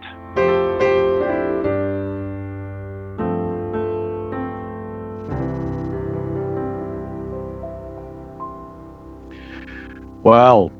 [10.23, 10.71] Well,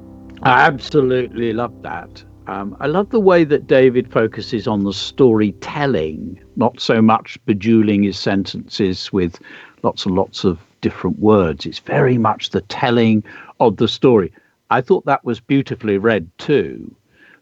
[0.43, 2.23] I absolutely love that.
[2.47, 8.03] Um, I love the way that David focuses on the storytelling, not so much bejeweling
[8.03, 9.37] his sentences with
[9.83, 11.65] lots and lots of different words.
[11.65, 13.21] It's very much the telling
[13.59, 14.31] of the story.
[14.69, 16.95] I thought that was beautifully read too.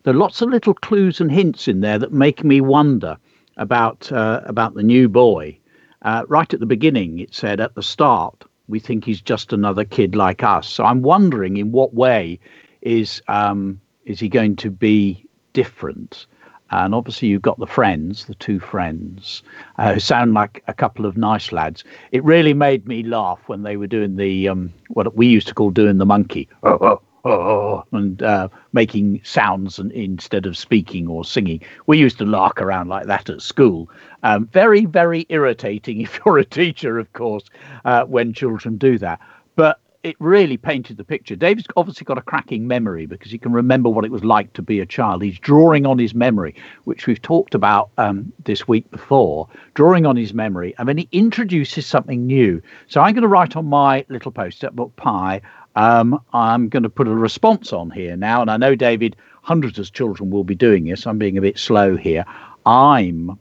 [0.04, 3.18] There are lots of little clues and hints in there that make me wonder
[3.58, 5.58] about uh, about the new boy.
[6.04, 9.84] Uh, right at the beginning, it said at the start, we think he's just another
[9.84, 10.68] kid like us.
[10.68, 12.40] So I'm wondering in what way
[12.82, 16.28] is um, is he going to be different?
[16.70, 19.42] And obviously, you've got the friends, the two friends,
[19.78, 21.84] uh, who sound like a couple of nice lads.
[22.12, 25.54] It really made me laugh when they were doing the um, what we used to
[25.54, 26.48] call doing the monkey.
[26.64, 27.02] Oh, oh,
[27.92, 31.62] and uh, making sounds and, instead of speaking or singing.
[31.86, 33.90] We used to lark around like that at school.
[34.24, 37.44] Um, very, very irritating if you're a teacher, of course,
[37.86, 39.20] uh, when children do that.
[39.56, 41.36] But it really painted the picture.
[41.36, 44.62] David's obviously got a cracking memory because he can remember what it was like to
[44.62, 45.22] be a child.
[45.22, 50.16] He's drawing on his memory, which we've talked about um, this week before, drawing on
[50.16, 52.62] his memory, and then he introduces something new.
[52.88, 55.42] So I'm going to write on my little post-it book pie.
[55.78, 59.78] Um, I'm going to put a response on here now, and I know David, hundreds
[59.78, 61.06] of children will be doing this.
[61.06, 62.26] I'm being a bit slow here.
[62.66, 63.38] I'm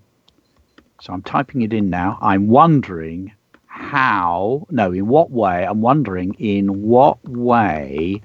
[1.01, 2.18] so I'm typing it in now.
[2.20, 3.33] I'm wondering
[3.64, 8.20] how, no, in what way, I'm wondering in what way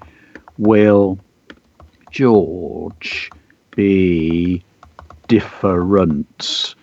[0.58, 1.18] will
[2.10, 3.30] George
[3.74, 4.62] be
[5.26, 6.74] different?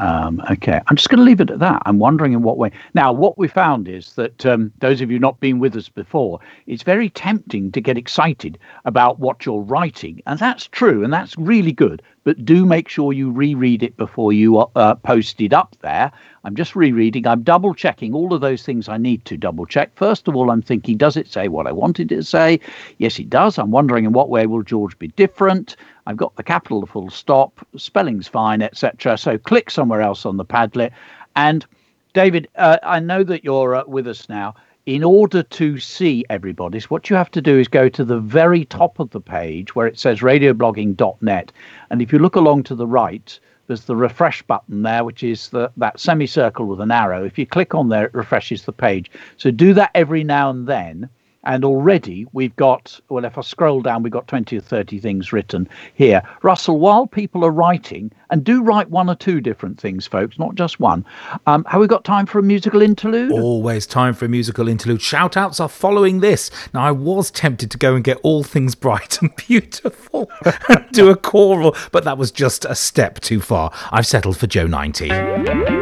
[0.00, 1.82] Um, okay, I'm just going to leave it at that.
[1.84, 2.70] I'm wondering in what way.
[2.94, 6.40] Now, what we found is that um, those of you not been with us before,
[6.66, 11.36] it's very tempting to get excited about what you're writing, and that's true, and that's
[11.36, 12.00] really good.
[12.24, 16.10] But do make sure you reread it before you uh, post it up there.
[16.44, 17.26] I'm just rereading.
[17.26, 19.90] I'm double checking all of those things I need to double check.
[19.96, 22.60] First of all, I'm thinking, does it say what I wanted it to say?
[22.98, 23.58] Yes, it does.
[23.58, 25.76] I'm wondering in what way will George be different.
[26.06, 29.18] I've got the capital, the full stop, spelling's fine, etc.
[29.18, 30.92] So click somewhere else on the Padlet.
[31.36, 31.64] And
[32.12, 34.54] David, uh, I know that you're uh, with us now.
[34.86, 38.64] In order to see everybody's, what you have to do is go to the very
[38.64, 41.52] top of the page where it says radioblogging.net.
[41.90, 45.50] And if you look along to the right, there's the refresh button there, which is
[45.50, 47.24] the, that semicircle with an arrow.
[47.24, 49.10] If you click on there, it refreshes the page.
[49.36, 51.08] So do that every now and then.
[51.44, 55.32] And already we've got, well, if I scroll down, we've got 20 or 30 things
[55.32, 56.22] written here.
[56.42, 60.54] Russell, while people are writing, and do write one or two different things, folks, not
[60.54, 61.04] just one,
[61.46, 63.32] um, have we got time for a musical interlude?
[63.32, 65.02] Always time for a musical interlude.
[65.02, 66.50] Shout outs are following this.
[66.74, 70.30] Now, I was tempted to go and get all things bright and beautiful
[70.68, 73.72] and do a choral, but that was just a step too far.
[73.90, 75.79] I've settled for Joe 90.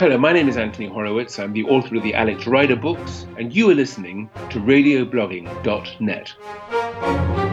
[0.00, 1.38] Hello, my name is Anthony Horowitz.
[1.38, 7.49] I'm the author of the Alex Rider books, and you are listening to radioblogging.net.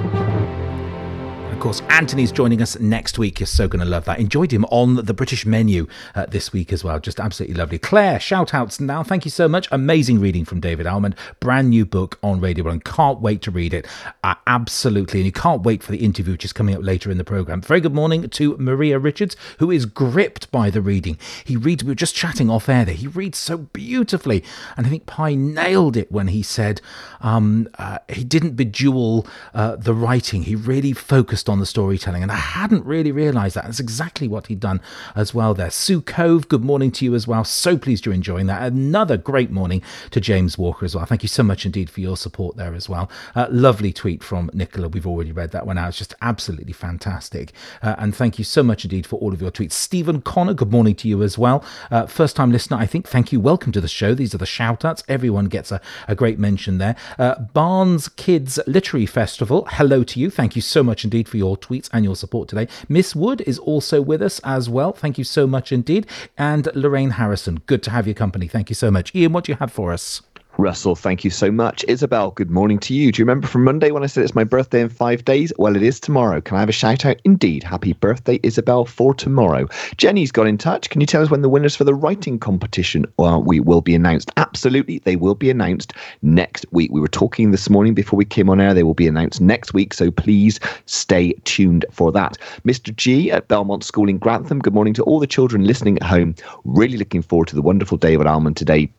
[1.58, 3.40] Of course, Anthony's joining us next week.
[3.40, 4.20] You're so going to love that.
[4.20, 7.00] Enjoyed him on the British menu uh, this week as well.
[7.00, 7.80] Just absolutely lovely.
[7.80, 9.02] Claire, shout outs now.
[9.02, 9.68] Thank you so much.
[9.72, 11.16] Amazing reading from David Almond.
[11.40, 12.82] Brand new book on Radio 1.
[12.82, 13.88] Can't wait to read it.
[14.24, 15.22] Uh, absolutely.
[15.22, 17.62] And you can't wait for the interview, which is coming up later in the programme.
[17.62, 21.18] Very good morning to Maria Richards, who is gripped by the reading.
[21.44, 22.94] He reads, we were just chatting off air there.
[22.94, 24.44] He reads so beautifully.
[24.78, 26.82] And I think Pie nailed it when he said
[27.20, 30.44] um, uh, he didn't bejewel uh, the writing.
[30.44, 32.24] He really focused on the storytelling.
[32.24, 33.66] And I hadn't really realized that.
[33.66, 34.82] That's exactly what he'd done
[35.16, 35.70] as well there.
[35.70, 37.44] Sue Cove, good morning to you as well.
[37.44, 38.62] So pleased you're enjoying that.
[38.62, 39.82] Another great morning
[40.12, 41.06] to James Walker as well.
[41.06, 43.10] Thank you so much indeed for your support there as well.
[43.36, 44.88] Uh, lovely tweet from Nicola.
[44.88, 45.90] We've already read that one out.
[45.90, 47.52] It's just absolutely fantastic.
[47.82, 49.74] Uh, and thank you so much indeed for all of your tweets.
[49.74, 51.64] Stephen Connor, good morning to you as well.
[51.92, 53.08] Uh, first time listener, I think.
[53.08, 53.40] Thank you.
[53.40, 54.14] Welcome to the show.
[54.14, 55.04] These are the shout outs.
[55.08, 56.96] Everyone gets a, a great mention there.
[57.18, 60.30] Uh, Barnes Kids Literary Festival, hello to you.
[60.30, 62.68] Thank you so much indeed for for your tweets and your support today.
[62.90, 64.92] Miss Wood is also with us as well.
[64.92, 66.08] Thank you so much indeed.
[66.38, 68.48] And Lorraine Harrison, good to have your company.
[68.48, 69.14] Thank you so much.
[69.16, 70.22] Ian, what do you have for us?
[70.58, 71.86] Russell, thank you so much.
[71.88, 73.12] Isabel, good morning to you.
[73.12, 75.54] Do you remember from Monday when I said it's my birthday in five days?
[75.58, 76.42] Well, it is tomorrow.
[76.42, 77.22] Can I have a shout out?
[77.24, 77.64] Indeed.
[77.64, 79.68] Happy birthday, Isabel, for tomorrow.
[79.98, 80.90] Jenny's got in touch.
[80.90, 83.96] Can you tell us when the winners for the writing competition uh, we will be
[83.96, 84.32] announced?
[84.36, 85.00] Absolutely.
[85.00, 86.92] They will be announced next week.
[86.92, 88.74] We were talking this morning before we came on air.
[88.74, 89.94] They will be announced next week.
[89.94, 92.38] So please stay tuned for that.
[92.66, 92.96] Mr.
[92.96, 96.34] G at Belmont School in Grantham, good morning to all the children listening at home.
[96.66, 98.90] Really looking forward to the wonderful day David Almond today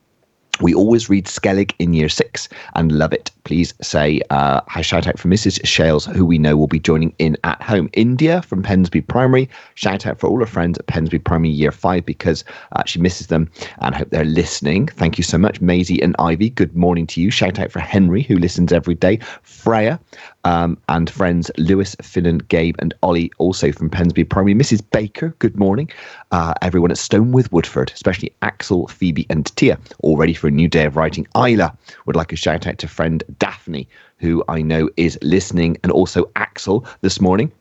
[0.61, 3.31] We always read Skellig in year six and love it.
[3.43, 5.65] Please say uh, a shout out for Mrs.
[5.65, 7.89] Shales, who we know will be joining in at home.
[7.93, 9.49] India from Pensby Primary.
[9.75, 12.43] Shout out for all her friends at Pensby Primary year five because
[12.73, 14.87] uh, she misses them and hope they're listening.
[14.87, 16.49] Thank you so much, Maisie and Ivy.
[16.49, 17.31] Good morning to you.
[17.31, 19.19] Shout out for Henry, who listens every day.
[19.43, 19.99] Freya,
[20.43, 24.55] um, and friends Lewis, Finnan, Gabe, and Ollie, also from Pensby Primary.
[24.55, 24.83] Mrs.
[24.91, 25.89] Baker, good morning.
[26.31, 30.67] Uh, everyone at Stonewith Woodford, especially Axel, Phoebe, and Tia, all ready for a new
[30.67, 31.27] day of writing.
[31.35, 31.75] Isla
[32.05, 36.29] would like a shout out to friend Daphne, who I know is listening, and also
[36.35, 37.51] Axel this morning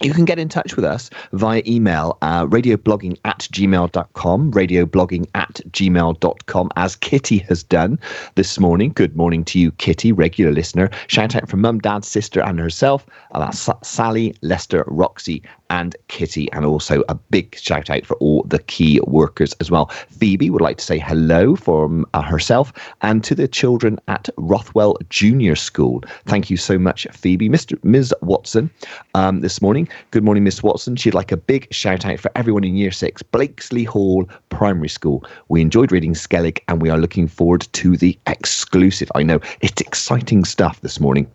[0.00, 5.60] you can get in touch with us via email, uh, radioblogging at gmail.com, radioblogging at
[5.70, 7.98] gmail.com, as Kitty has done
[8.36, 8.92] this morning.
[8.94, 10.90] Good morning to you, Kitty, regular listener.
[11.08, 13.06] Shout out from mum, dad, sister, and herself.
[13.34, 18.58] That's Sally, Lester, Roxy, and Kitty, and also a big shout out for all the
[18.58, 19.86] key workers as well.
[20.10, 24.96] Phoebe would like to say hello from uh, herself and to the children at Rothwell
[25.10, 26.02] Junior School.
[26.26, 27.48] Thank you so much, Phoebe.
[27.48, 27.82] Mr.
[27.84, 28.14] Ms.
[28.22, 28.70] Watson,
[29.14, 29.88] um, this morning.
[30.10, 30.96] Good morning, Miss Watson.
[30.96, 35.24] She'd like a big shout out for everyone in Year Six, Blakesley Hall Primary School.
[35.48, 39.10] We enjoyed reading Skellig, and we are looking forward to the exclusive.
[39.14, 41.30] I know it's exciting stuff this morning.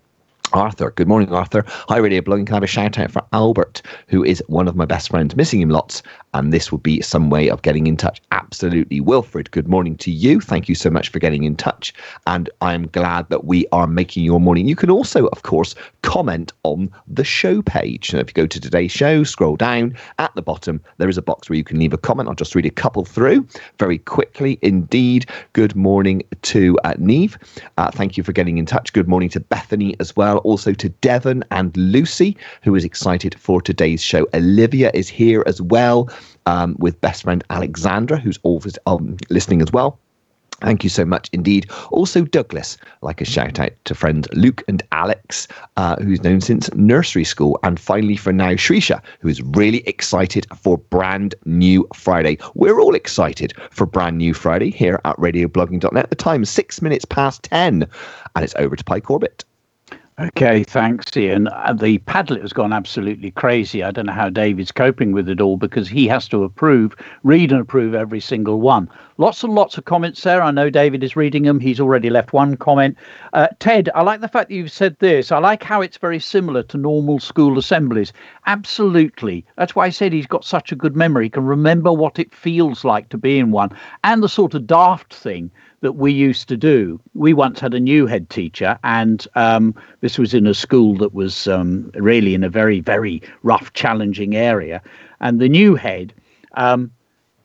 [0.54, 0.92] Arthur.
[0.92, 1.63] Good morning, Arthur.
[1.68, 2.46] Hi, Radio Blogging.
[2.46, 5.36] Can I have a shout out for Albert, who is one of my best friends,
[5.36, 8.22] missing him lots, and this would be some way of getting in touch.
[8.32, 9.00] Absolutely.
[9.00, 10.39] Wilfred, good morning to you.
[10.39, 11.94] Thank you so much for getting in touch.
[12.28, 14.68] And I'm glad that we are making your morning.
[14.68, 18.12] You can also, of course, comment on the show page.
[18.12, 21.22] So if you go to today's show, scroll down at the bottom, there is a
[21.22, 22.30] box where you can leave a comment.
[22.30, 23.48] I'll just read a couple through
[23.80, 25.26] very quickly indeed.
[25.54, 27.38] Good morning to uh, Neve.
[27.78, 28.94] Uh, thank you for getting in touch.
[28.94, 30.42] Good morning to Bethany as well.
[30.43, 34.27] Also to Devon and Lucy, who is excited for today's show.
[34.34, 36.10] Olivia is here as well
[36.45, 39.99] um, with best friend Alexandra, who's always um, listening as well.
[40.63, 41.69] Thank you so much indeed.
[41.91, 46.73] Also, Douglas, like a shout out to friends Luke and Alex, uh, who's known since
[46.73, 47.60] nursery school.
[47.63, 52.38] And finally, for now, Shrisha, who is really excited for brand new Friday.
[52.56, 56.10] We're all excited for brand new Friday here at radioblogging.net.
[56.10, 57.86] The time is six minutes past 10,
[58.36, 59.43] and it's over to Pie Corbett.
[60.19, 61.47] Okay, thanks, Ian.
[61.47, 63.82] Uh, the Padlet has gone absolutely crazy.
[63.82, 67.52] I don't know how David's coping with it all because he has to approve, read
[67.52, 68.88] and approve every single one.
[69.17, 70.43] Lots and lots of comments there.
[70.43, 71.60] I know David is reading them.
[71.60, 72.95] He's already left one comment.
[73.34, 75.32] Uh, Ted, I like the fact that you've said this.
[75.32, 78.13] I like how it's very similar to normal school assemblies.
[78.45, 79.43] Absolutely.
[79.58, 81.26] That's why I said he's got such a good memory.
[81.26, 83.71] He can remember what it feels like to be in one
[84.04, 85.49] and the sort of daft thing
[85.84, 86.98] that we used to do.
[87.13, 91.13] We once had a new head teacher, and um, this was in a school that
[91.13, 94.82] was um, really in a very, very rough, challenging area.
[95.19, 96.13] And the new head,
[96.54, 96.89] um,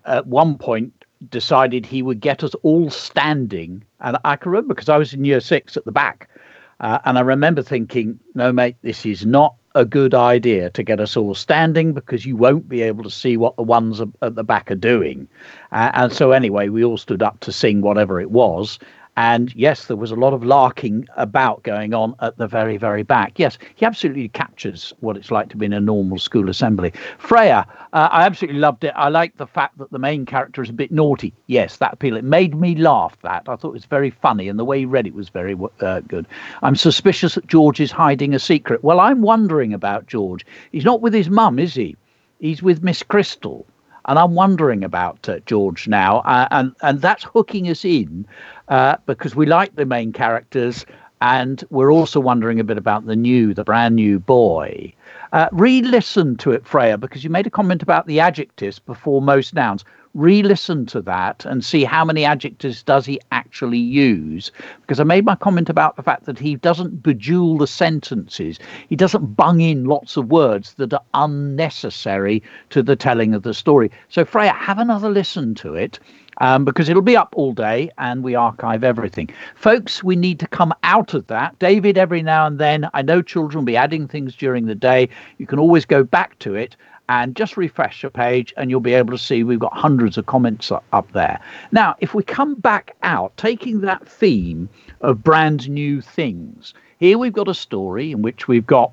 [0.06, 0.92] at one point,
[1.28, 3.82] decided he would get us all standing.
[3.98, 6.30] And I can remember because I was in year six at the back.
[6.78, 11.00] Uh, and I remember thinking, no, mate, this is not a good idea to get
[11.00, 14.44] us all standing because you won't be able to see what the ones at the
[14.44, 15.28] back are doing.
[15.72, 18.78] And so, anyway, we all stood up to sing whatever it was.
[19.18, 23.02] And yes, there was a lot of larking about going on at the very, very
[23.02, 23.36] back.
[23.36, 26.92] Yes, he absolutely captures what it's like to be in a normal school assembly.
[27.18, 28.92] Freya, uh, I absolutely loved it.
[28.94, 31.34] I like the fact that the main character is a bit naughty.
[31.48, 32.16] Yes, that appeal.
[32.16, 33.18] It made me laugh.
[33.22, 35.56] That I thought it was very funny, and the way he read it was very
[35.80, 36.24] uh, good.
[36.62, 38.84] I'm suspicious that George is hiding a secret.
[38.84, 40.46] Well, I'm wondering about George.
[40.70, 41.96] He's not with his mum, is he?
[42.38, 43.66] He's with Miss Crystal
[44.08, 48.26] and I'm wondering about uh, George now, uh, and and that's hooking us in
[48.68, 50.86] uh, because we like the main characters,
[51.20, 54.92] and we're also wondering a bit about the new, the brand new boy.
[55.32, 59.52] Uh, re-listen to it, Freya, because you made a comment about the adjectives before most
[59.54, 65.04] nouns re-listen to that and see how many adjectives does he actually use because i
[65.04, 69.60] made my comment about the fact that he doesn't bejewel the sentences he doesn't bung
[69.60, 74.52] in lots of words that are unnecessary to the telling of the story so freya
[74.52, 75.98] have another listen to it
[76.40, 79.28] um, because it'll be up all day and we archive everything.
[79.56, 81.58] Folks, we need to come out of that.
[81.58, 85.08] David, every now and then, I know children will be adding things during the day.
[85.38, 86.76] You can always go back to it
[87.08, 90.26] and just refresh your page and you'll be able to see we've got hundreds of
[90.26, 91.40] comments up there.
[91.72, 94.68] Now, if we come back out, taking that theme
[95.00, 98.92] of brand new things, here we've got a story in which we've got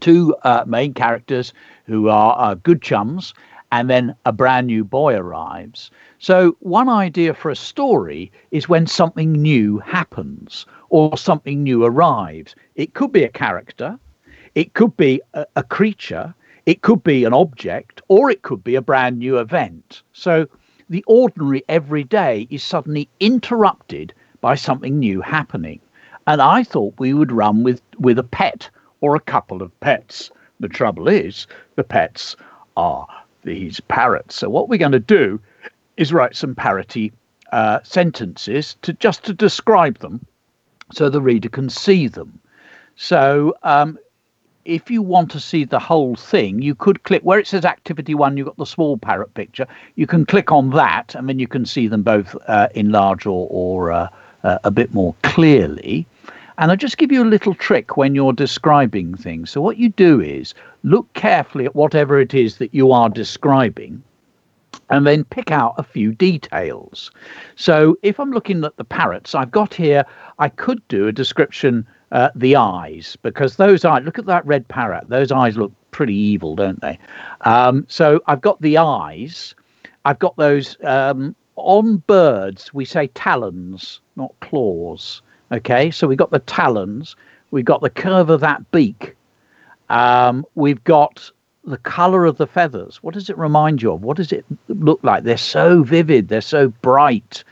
[0.00, 1.52] two uh, main characters
[1.86, 3.34] who are uh, good chums,
[3.72, 5.90] and then a brand new boy arrives.
[6.18, 12.54] So, one idea for a story is when something new happens or something new arrives.
[12.74, 13.98] It could be a character,
[14.54, 16.34] it could be a, a creature,
[16.66, 20.02] it could be an object or it could be a brand new event.
[20.12, 20.46] So
[20.90, 25.80] the ordinary everyday is suddenly interrupted by something new happening.
[26.26, 28.68] And I thought we would run with, with a pet
[29.00, 30.30] or a couple of pets.
[30.60, 31.46] The trouble is,
[31.76, 32.36] the pets
[32.76, 33.06] are
[33.44, 34.34] these parrots.
[34.34, 35.40] So what we're going to do
[35.96, 37.12] is write some parroty
[37.52, 40.26] uh, sentences to just to describe them,
[40.92, 42.40] so the reader can see them.
[42.96, 43.98] So um,
[44.66, 48.14] if you want to see the whole thing, you could click where it says activity
[48.14, 49.66] one, you've got the small parrot picture.
[49.94, 53.26] You can click on that and then you can see them both uh, in large
[53.26, 54.08] or, or uh,
[54.42, 56.06] uh, a bit more clearly.
[56.58, 59.50] And I'll just give you a little trick when you're describing things.
[59.50, 60.54] So, what you do is
[60.84, 64.02] look carefully at whatever it is that you are describing
[64.88, 67.10] and then pick out a few details.
[67.56, 70.04] So, if I'm looking at the parrots, I've got here,
[70.38, 74.66] I could do a description, uh, the eyes, because those eyes, look at that red
[74.68, 76.98] parrot, those eyes look pretty evil, don't they?
[77.42, 79.54] Um, so, I've got the eyes,
[80.04, 85.22] I've got those um, on birds, we say talons, not claws.
[85.52, 87.16] Okay, so we've got the talons,
[87.50, 89.16] we've got the curve of that beak,
[89.88, 91.30] um, we've got
[91.64, 93.02] the color of the feathers.
[93.02, 94.02] What does it remind you of?
[94.02, 95.24] What does it look like?
[95.24, 97.42] They're so vivid, they're so bright.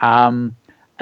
[0.00, 0.54] Um,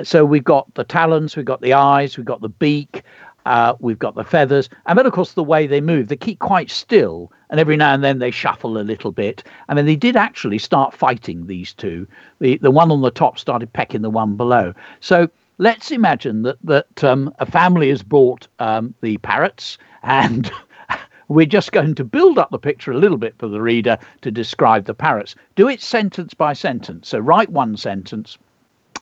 [0.05, 3.03] so we've got the talons, we've got the eyes, we've got the beak,
[3.47, 6.09] uh, we've got the feathers, and then of course the way they move.
[6.09, 9.45] They keep quite still, and every now and then they shuffle a little bit.
[9.69, 12.07] I mean, they did actually start fighting these two.
[12.41, 14.75] The the one on the top started pecking the one below.
[15.01, 15.29] So
[15.59, 20.51] let's imagine that that um, a family has brought um, the parrots, and
[21.29, 24.31] we're just going to build up the picture a little bit for the reader to
[24.31, 25.35] describe the parrots.
[25.55, 27.09] Do it sentence by sentence.
[27.09, 28.37] So write one sentence,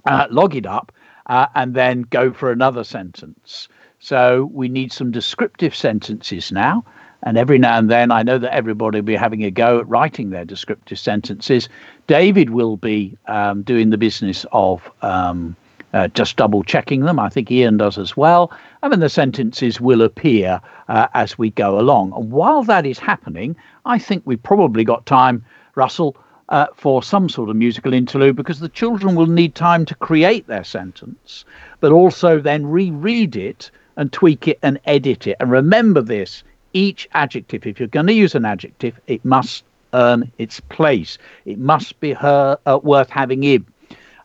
[0.08, 0.92] uh, log it up,
[1.26, 3.68] uh, and then go for another sentence.
[4.00, 6.84] So we need some descriptive sentences now.
[7.24, 9.88] And every now and then, I know that everybody will be having a go at
[9.88, 11.68] writing their descriptive sentences.
[12.06, 15.56] David will be um, doing the business of um,
[15.92, 17.18] uh, just double checking them.
[17.18, 18.52] I think Ian does as well.
[18.82, 22.12] And then the sentences will appear uh, as we go along.
[22.12, 25.44] And while that is happening, I think we've probably got time,
[25.74, 26.16] Russell,
[26.48, 30.46] uh, for some sort of musical interlude because the children will need time to create
[30.46, 31.44] their sentence,
[31.80, 35.36] but also then reread it and tweak it and edit it.
[35.40, 36.42] And remember this
[36.72, 41.18] each adjective, if you're going to use an adjective, it must earn its place.
[41.46, 43.66] It must be her, uh, worth having in.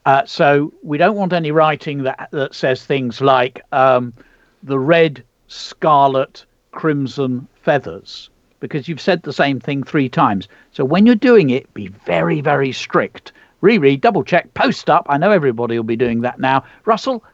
[0.06, 4.14] Uh, so we don't want any writing that that says things like um,
[4.62, 8.30] the red, scarlet, crimson feathers,
[8.64, 10.48] because you've said the same thing three times.
[10.72, 13.34] So when you're doing it, be very, very strict.
[13.60, 15.06] Reread, double check, post up.
[15.10, 16.64] I know everybody will be doing that now.
[16.86, 17.26] Russell,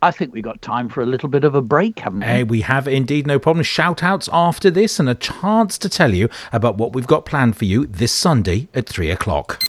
[0.00, 2.26] I think we've got time for a little bit of a break, haven't we?
[2.26, 3.62] Hey, we have indeed, no problem.
[3.64, 7.58] Shout outs after this and a chance to tell you about what we've got planned
[7.58, 9.62] for you this Sunday at three o'clock.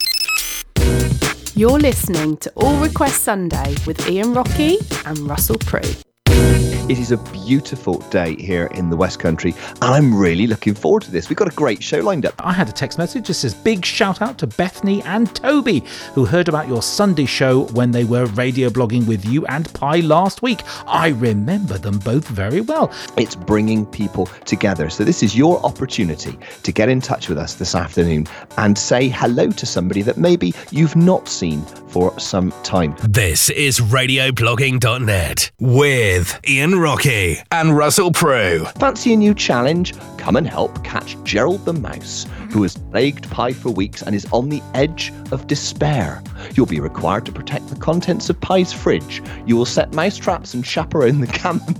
[1.54, 6.79] You're listening to All Request Sunday with Ian Rockey and Russell Prue.
[6.90, 11.02] It is a beautiful day here in the West Country, and I'm really looking forward
[11.02, 11.28] to this.
[11.28, 12.34] We've got a great show lined up.
[12.40, 15.84] I had a text message that says big shout out to Bethany and Toby,
[16.14, 20.00] who heard about your Sunday show when they were radio blogging with you and Pie
[20.00, 20.62] last week.
[20.84, 22.92] I remember them both very well.
[23.16, 24.90] It's bringing people together.
[24.90, 28.26] So, this is your opportunity to get in touch with us this afternoon
[28.58, 32.96] and say hello to somebody that maybe you've not seen for some time.
[33.04, 38.64] This is radioblogging.net with Ian Rockey and Russell Prue.
[38.78, 39.92] Fancy a new challenge?
[40.16, 44.26] Come and help catch Gerald the Mouse, who has plagued Pie for weeks and is
[44.32, 46.22] on the edge of despair.
[46.54, 49.22] You'll be required to protect the contents of Pie's fridge.
[49.44, 51.76] You will set mouse traps and chaperone the camembert.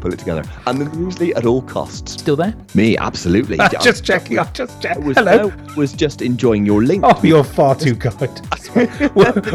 [0.00, 0.44] Pull it together.
[0.66, 2.12] And the muesli at all costs.
[2.12, 2.54] Still there?
[2.74, 3.56] Me, absolutely.
[3.82, 4.38] just checking.
[4.38, 5.04] I'm just checking.
[5.04, 5.50] was, Hello.
[5.50, 7.04] I was just enjoying your link.
[7.04, 8.40] Oh, you're far too kind.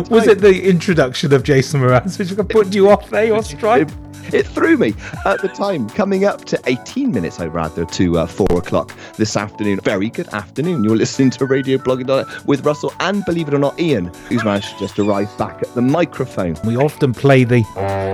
[0.10, 3.88] was it the introduction of Jason Mraz which put you off there, your strike?
[3.88, 4.94] It, it threw me
[5.26, 5.90] at the time.
[5.90, 9.80] Coming up to 18 minutes, I'd rather, to uh, 4 o'clock this afternoon.
[9.82, 10.84] Very good afternoon.
[10.84, 14.70] You're listening to Radio Blogging with Russell and, believe it or not, Ian, who's managed
[14.74, 16.58] to just arrive back at the microphone.
[16.66, 17.64] We often play the,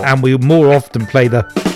[0.06, 1.69] and we more often play the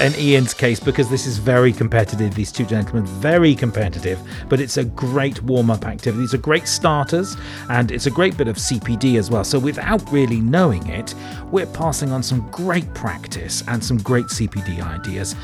[0.00, 2.34] in Ian's case because this is very competitive.
[2.34, 6.20] These two gentlemen, very competitive, but it's a great warm up activity.
[6.20, 7.36] These are great starters
[7.70, 9.44] and it's a great bit of CPD as well.
[9.44, 11.14] So, without really knowing it,
[11.50, 15.34] we're passing on some great practice and some great CPD ideas.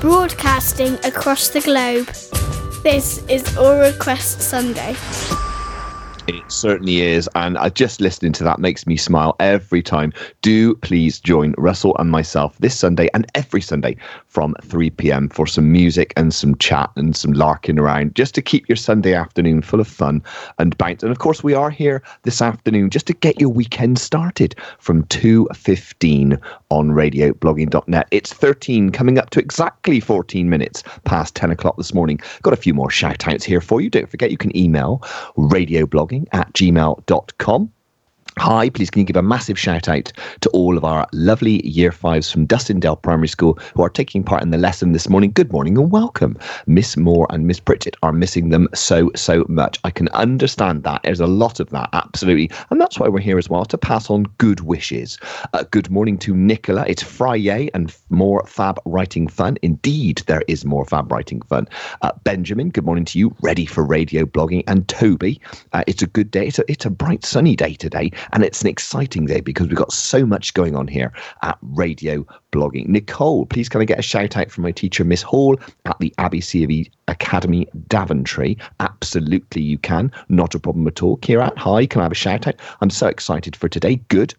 [0.00, 2.06] Broadcasting across the globe.
[2.82, 4.94] This is All Request Sunday.
[6.28, 7.28] It certainly is.
[7.36, 10.12] And uh, just listening to that makes me smile every time.
[10.42, 13.96] Do please join Russell and myself this Sunday and every Sunday
[14.26, 15.28] from 3 p.m.
[15.28, 19.14] for some music and some chat and some larking around just to keep your Sunday
[19.14, 20.20] afternoon full of fun
[20.58, 21.04] and bounce.
[21.04, 25.04] And of course, we are here this afternoon just to get your weekend started from
[25.04, 28.08] 2.15 on radioblogging.net.
[28.10, 32.18] It's 13 coming up to exactly 14 minutes past 10 o'clock this morning.
[32.42, 33.90] Got a few more shout outs here for you.
[33.90, 34.98] Don't forget you can email
[35.36, 37.72] radioblogging at gmail.com.
[38.38, 40.12] Hi, please can you give a massive shout out
[40.42, 44.42] to all of our lovely year fives from Dustindale Primary School who are taking part
[44.42, 45.32] in the lesson this morning.
[45.32, 46.38] Good morning and welcome.
[46.66, 49.80] Miss Moore and Miss Pritchett are missing them so, so much.
[49.84, 51.00] I can understand that.
[51.02, 52.50] There's a lot of that, absolutely.
[52.68, 55.18] And that's why we're here as well to pass on good wishes.
[55.54, 56.84] Uh, good morning to Nicola.
[56.86, 59.56] It's Friday and more fab writing fun.
[59.62, 61.68] Indeed, there is more fab writing fun.
[62.02, 63.34] Uh, Benjamin, good morning to you.
[63.40, 64.62] Ready for radio blogging.
[64.66, 65.40] And Toby,
[65.72, 66.48] uh, it's a good day.
[66.48, 68.10] It's a, it's a bright, sunny day today.
[68.32, 71.12] And it's an exciting day because we've got so much going on here
[71.42, 72.88] at Radio Blogging.
[72.88, 76.14] Nicole, please can I get a shout out from my teacher, Miss Hall, at the
[76.18, 78.58] Abbey C of E Academy, Daventry?
[78.80, 80.12] Absolutely, you can.
[80.28, 81.18] Not a problem at all.
[81.18, 82.56] Kira, hi, can I have a shout out?
[82.80, 83.96] I'm so excited for today.
[84.08, 84.34] Good.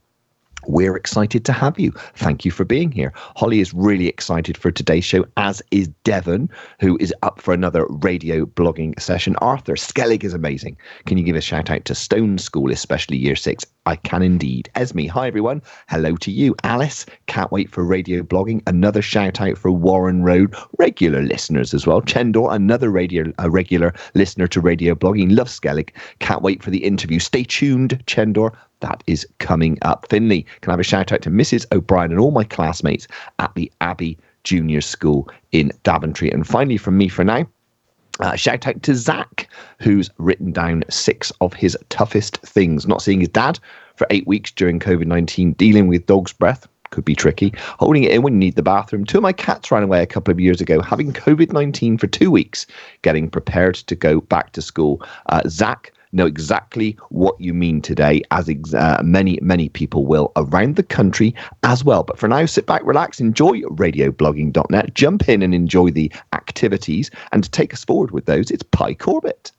[0.68, 1.92] We're excited to have you.
[2.16, 3.14] Thank you for being here.
[3.16, 6.50] Holly is really excited for today's show, as is Devon,
[6.80, 9.36] who is up for another radio blogging session.
[9.38, 10.78] Arthur Skellig is amazing.
[11.06, 13.66] Can you give a shout out to Stone School, especially year six?
[13.86, 14.70] I can indeed.
[14.76, 15.62] Esme, hi everyone.
[15.88, 16.54] Hello to you.
[16.66, 18.62] Alice, can't wait for radio blogging.
[18.68, 22.02] Another shout out for Warren Road, regular listeners as well.
[22.02, 25.34] Chendor, another radio, a regular listener to radio blogging.
[25.34, 25.92] Love Skellig.
[26.20, 27.20] Can't wait for the interview.
[27.20, 28.52] Stay tuned, Chendor.
[28.82, 30.08] That is coming up.
[30.10, 31.66] Finley, can I have a shout out to Mrs.
[31.72, 33.08] O'Brien and all my classmates
[33.40, 36.32] at the Abbey Junior School in Daventry?
[36.32, 37.48] And finally, from me for now,
[38.20, 39.48] uh, shout out to Zach,
[39.80, 42.88] who's written down six of his toughest things.
[42.88, 43.60] Not seeing his dad
[43.96, 46.68] for eight weeks during COVID 19, dealing with dog's breath.
[46.90, 47.54] Could be tricky.
[47.80, 49.04] Holding it in when you need the bathroom.
[49.04, 52.08] Two of my cats ran away a couple of years ago, having COVID 19 for
[52.08, 52.66] two weeks,
[53.02, 55.06] getting prepared to go back to school.
[55.28, 60.34] Uh, Zach, know exactly what you mean today, as ex- uh, many, many people will
[60.36, 62.04] around the country as well.
[62.04, 67.10] But for now, sit back, relax, enjoy radioblogging.net, jump in and enjoy the activities.
[67.32, 69.52] And to take us forward with those, it's Pie Corbett.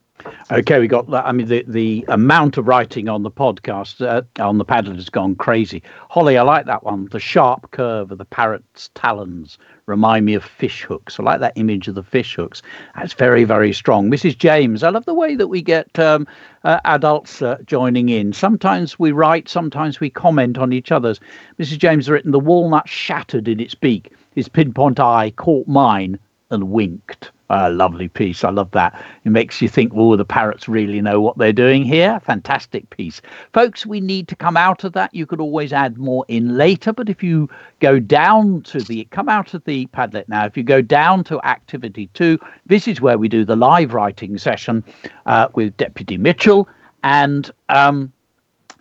[0.50, 1.26] Okay, we got that.
[1.26, 5.08] I mean, the, the amount of writing on the podcast, uh, on the Padlet has
[5.10, 5.82] gone crazy.
[6.10, 7.06] Holly, I like that one.
[7.10, 11.18] The sharp curve of the parrot's talons remind me of fish hooks.
[11.18, 12.62] I like that image of the fish hooks.
[12.94, 14.10] That's very, very strong.
[14.10, 14.36] Mrs.
[14.36, 16.26] James, I love the way that we get um,
[16.64, 18.32] uh, adults uh, joining in.
[18.32, 21.20] Sometimes we write, sometimes we comment on each other's.
[21.58, 21.78] Mrs.
[21.78, 24.12] James has written, The walnut shattered in its beak.
[24.34, 26.18] His pinpoint eye caught mine
[26.50, 27.30] and winked.
[27.50, 28.44] A lovely piece.
[28.44, 29.02] I love that.
[29.24, 32.20] It makes you think, oh, the parrots really know what they're doing here.
[32.20, 33.22] Fantastic piece.
[33.54, 35.14] Folks, we need to come out of that.
[35.14, 37.48] You could always add more in later, but if you
[37.80, 41.40] go down to the, come out of the Padlet now, if you go down to
[41.40, 44.84] activity two, this is where we do the live writing session
[45.24, 46.68] uh, with Deputy Mitchell.
[47.02, 48.12] And um,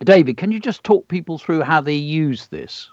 [0.04, 2.90] David, can you just talk people through how they use this?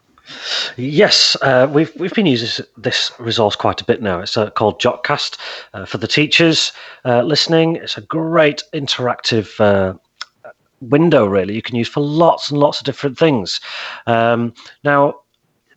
[0.77, 4.19] Yes, uh, we've we've been using this resource quite a bit now.
[4.19, 5.37] It's uh, called Jotcast
[5.73, 6.71] uh, for the teachers
[7.05, 7.77] uh, listening.
[7.77, 9.97] It's a great interactive uh,
[10.81, 11.55] window, really.
[11.55, 13.59] You can use for lots and lots of different things.
[14.07, 14.53] Um,
[14.83, 15.21] now,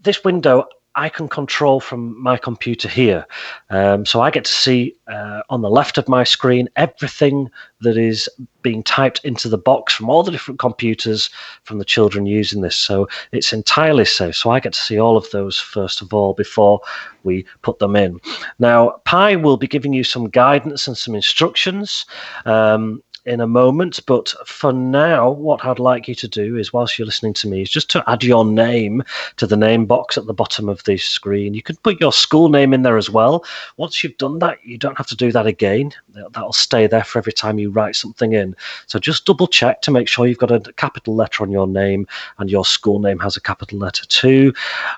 [0.03, 0.66] this window
[0.99, 3.24] I can control from my computer here.
[3.70, 7.51] Um, so I get to see uh, on the left of my screen everything
[7.82, 8.28] that is
[8.62, 11.30] being typed into the box from all the different computers
[11.62, 12.74] from the children using this.
[12.74, 14.34] So it's entirely safe.
[14.34, 16.80] So I get to see all of those first of all before
[17.22, 18.18] we put them in.
[18.59, 22.07] Now, Pie will be giving you some guidance and some instructions.
[22.44, 24.01] Um, in a moment.
[24.07, 27.62] But for now, what I'd like you to do is, whilst you're listening to me,
[27.62, 29.03] is just to add your name
[29.37, 31.55] to the name box at the bottom of the screen.
[31.55, 33.45] You can put your school name in there as well.
[33.77, 35.93] Once you've done that, you don't have to do that again.
[36.12, 38.57] That'll stay there for every time you write something in.
[38.87, 42.07] So just double check to make sure you've got a capital letter on your name
[42.39, 44.53] and your school name has a capital letter too.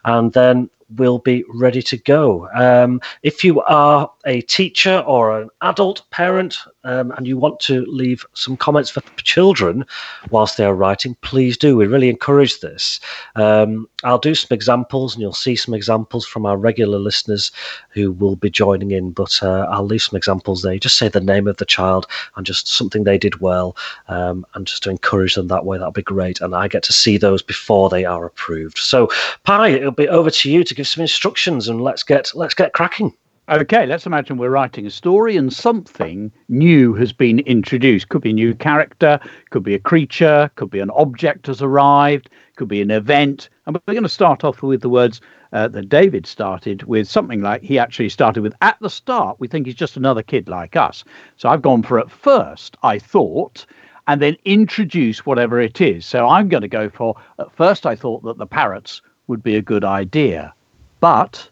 [0.04, 2.48] And then will be ready to go.
[2.54, 7.84] Um, if you are a teacher or an adult parent um, and you want to
[7.86, 9.84] leave some comments for children
[10.30, 11.76] whilst they are writing, please do.
[11.76, 13.00] We really encourage this.
[13.36, 17.52] Um, I'll do some examples and you'll see some examples from our regular listeners
[17.90, 20.78] who will be joining in, but uh, I'll leave some examples there.
[20.78, 23.76] Just say the name of the child and just something they did well
[24.08, 25.78] um, and just to encourage them that way.
[25.78, 26.40] That'll be great.
[26.40, 28.78] And I get to see those before they are approved.
[28.78, 29.10] So,
[29.44, 32.72] Pie, it'll be over to you to give some instructions and let's get let's get
[32.72, 33.12] cracking.
[33.50, 38.08] Okay, let's imagine we're writing a story and something new has been introduced.
[38.08, 39.20] Could be a new character,
[39.50, 43.50] could be a creature, could be an object has arrived, could be an event.
[43.66, 45.20] And we're going to start off with the words
[45.52, 49.38] uh, that David started with something like he actually started with at the start.
[49.38, 51.04] We think he's just another kid like us.
[51.36, 53.66] So I've gone for at first, I thought,
[54.06, 56.06] and then introduce whatever it is.
[56.06, 59.56] So I'm going to go for at first, I thought that the parrots would be
[59.56, 60.54] a good idea.
[61.00, 61.48] But.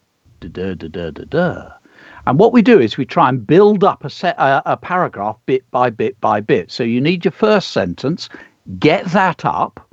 [2.26, 5.36] And what we do is we try and build up a, set, a, a paragraph
[5.46, 6.70] bit by bit by bit.
[6.70, 8.28] So you need your first sentence,
[8.78, 9.88] get that up,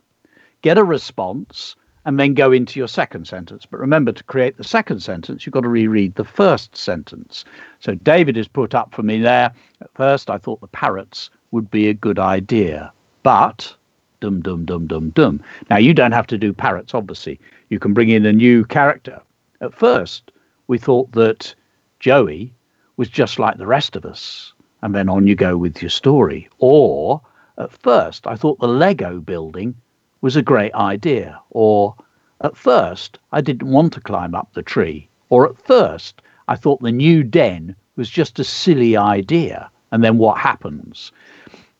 [0.61, 1.75] get a response,
[2.05, 3.65] and then go into your second sentence.
[3.65, 7.45] But remember, to create the second sentence, you've got to reread the first sentence.
[7.79, 9.51] So David has put up for me there.
[9.81, 12.91] At first, I thought the parrots would be a good idea,
[13.23, 13.73] but
[14.19, 15.41] dum dum dum dum dum.
[15.69, 17.39] Now you don't have to do parrots, obviously.
[17.69, 19.21] You can bring in a new character.
[19.61, 20.31] At first,
[20.67, 21.55] we thought that
[21.99, 22.53] Joey
[22.97, 24.53] was just like the rest of us.
[24.81, 26.49] And then on you go with your story.
[26.59, 27.21] Or
[27.57, 29.75] at first, I thought the Lego building
[30.21, 31.39] was a great idea.
[31.51, 31.95] Or
[32.41, 35.09] at first, I didn't want to climb up the tree.
[35.29, 39.69] Or at first, I thought the new den was just a silly idea.
[39.91, 41.11] And then what happens?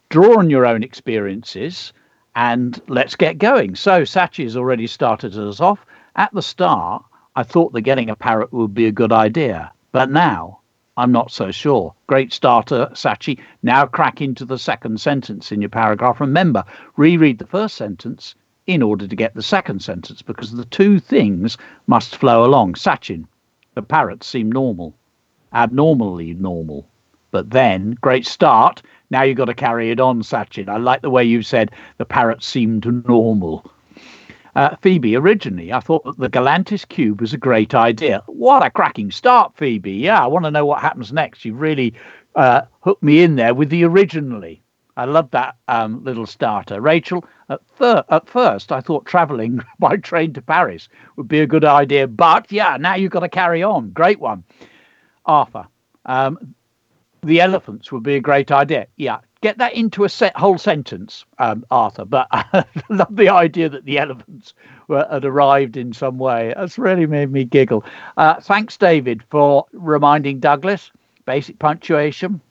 [0.10, 1.92] Draw on your own experiences
[2.36, 3.76] and let's get going.
[3.76, 5.86] So, Sachi has already started us off.
[6.16, 7.04] At the start,
[7.36, 9.72] I thought that getting a parrot would be a good idea.
[9.92, 10.60] But now
[10.98, 11.94] I'm not so sure.
[12.08, 13.40] Great starter, Sachi.
[13.62, 16.22] Now crack into the second sentence in your paragraph.
[16.22, 16.64] Remember,
[16.96, 18.36] reread the first sentence
[18.68, 21.58] in order to get the second sentence because the two things
[21.88, 22.76] must flow along.
[22.76, 23.28] Sachin,
[23.74, 24.94] the parrots seem normal,
[25.54, 26.88] abnormally normal.
[27.32, 28.82] But then, great start.
[29.10, 30.70] Now you've got to carry it on, Sachin.
[30.70, 33.70] I like the way you said the parrots seemed normal.
[34.56, 38.24] Uh, Phoebe, originally, I thought that the Galantis cube was a great idea.
[38.28, 39.92] What a cracking start, Phoebe.
[39.92, 41.44] Yeah, I want to know what happens next.
[41.44, 41.94] You really
[42.36, 44.62] uh, hooked me in there with the originally.
[44.98, 46.80] I love that um, little starter.
[46.80, 50.88] Rachel, at, at first, I thought traveling by train to Paris
[51.18, 53.90] would be a good idea, but yeah, now you've got to carry on.
[53.90, 54.46] Great one.
[55.26, 55.68] Arthur,
[56.06, 56.56] um,
[57.24, 58.88] the elephants would be a great idea.
[58.96, 62.06] Yeah, get that into a set, whole sentence, um, Arthur.
[62.06, 64.54] But I love the idea that the elephants
[64.88, 66.54] were, had arrived in some way.
[66.56, 67.86] That's really made me giggle.
[68.18, 70.92] Uh, thanks, David, for reminding Douglas.
[71.26, 72.42] Basic punctuation.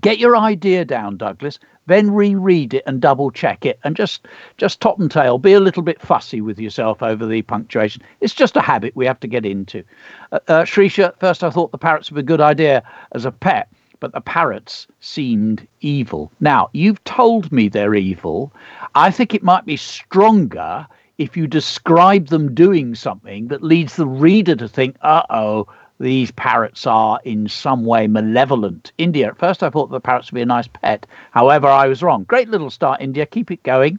[0.00, 1.58] Get your idea down, Douglas.
[1.86, 5.38] Then reread it and double check it, and just just top and tail.
[5.38, 8.02] Be a little bit fussy with yourself over the punctuation.
[8.20, 9.84] It's just a habit we have to get into.
[10.32, 13.68] Uh, uh, Shrisha, first I thought the parrots were a good idea as a pet
[14.00, 16.30] but the parrots seemed evil.
[16.40, 18.52] Now, you've told me they're evil.
[18.94, 20.86] I think it might be stronger
[21.18, 25.66] if you describe them doing something that leads the reader to think, uh oh,
[25.98, 28.92] these parrots are in some way malevolent.
[28.98, 31.06] India, at first I thought the parrots would be a nice pet.
[31.30, 32.24] However, I was wrong.
[32.24, 33.24] Great little start, India.
[33.24, 33.98] Keep it going.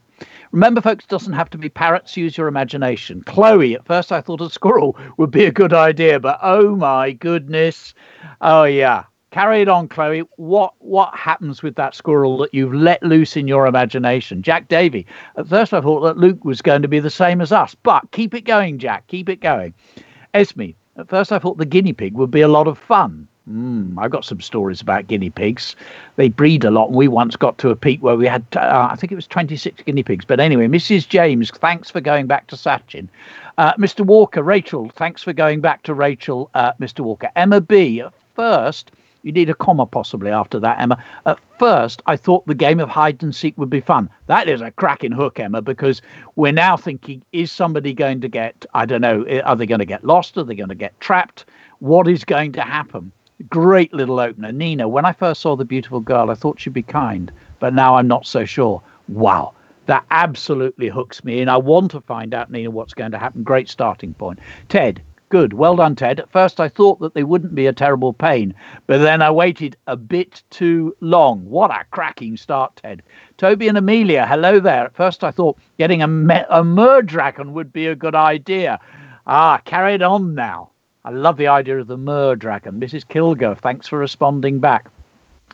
[0.52, 2.16] Remember, folks, it doesn't have to be parrots.
[2.16, 3.22] Use your imagination.
[3.24, 7.12] Chloe, at first I thought a squirrel would be a good idea, but oh my
[7.12, 7.94] goodness.
[8.40, 9.04] Oh, yeah.
[9.30, 10.20] Carry it on, Chloe.
[10.36, 14.42] What what happens with that squirrel that you've let loose in your imagination?
[14.42, 15.06] Jack Davy.
[15.36, 18.10] At first I thought that Luke was going to be the same as us, but
[18.12, 19.06] keep it going, Jack.
[19.08, 19.74] Keep it going.
[20.32, 20.70] Esme.
[20.96, 23.28] At first I thought the guinea pig would be a lot of fun.
[23.50, 25.74] Mm, I've got some stories about guinea pigs.
[26.16, 28.88] They breed a lot, and we once got to a peak where we had, uh,
[28.90, 30.24] I think it was 26 guinea pigs.
[30.24, 31.08] But anyway, Mrs.
[31.08, 33.08] James, thanks for going back to Sachin.
[33.56, 34.04] Uh, Mr.
[34.04, 37.00] Walker, Rachel, thanks for going back to Rachel, uh, Mr.
[37.00, 37.30] Walker.
[37.36, 38.90] Emma B, at first,
[39.28, 41.04] you need a comma possibly after that, Emma.
[41.26, 44.08] At first, I thought the game of hide and seek would be fun.
[44.26, 46.00] That is a cracking hook, Emma, because
[46.36, 49.80] we're now thinking is somebody going to get, I don't know, eh, are they going
[49.80, 50.38] to get lost?
[50.38, 51.44] Are they going to get trapped?
[51.80, 53.12] What is going to happen?
[53.50, 54.50] Great little opener.
[54.50, 57.96] Nina, when I first saw the beautiful girl, I thought she'd be kind, but now
[57.96, 58.82] I'm not so sure.
[59.08, 59.52] Wow.
[59.84, 61.50] That absolutely hooks me in.
[61.50, 63.42] I want to find out, Nina, what's going to happen.
[63.42, 64.38] Great starting point.
[64.70, 65.52] Ted, Good.
[65.52, 66.20] Well done, Ted.
[66.20, 68.54] At first, I thought that they wouldn't be a terrible pain,
[68.86, 71.44] but then I waited a bit too long.
[71.44, 73.02] What a cracking start, Ted.
[73.36, 74.84] Toby and Amelia, hello there.
[74.86, 78.80] At first, I thought getting a, me- a Murdragon would be a good idea.
[79.26, 80.70] Ah, carried on now.
[81.04, 82.78] I love the idea of the Murdragon.
[82.80, 83.06] Mrs.
[83.06, 84.90] Kilgo, thanks for responding back.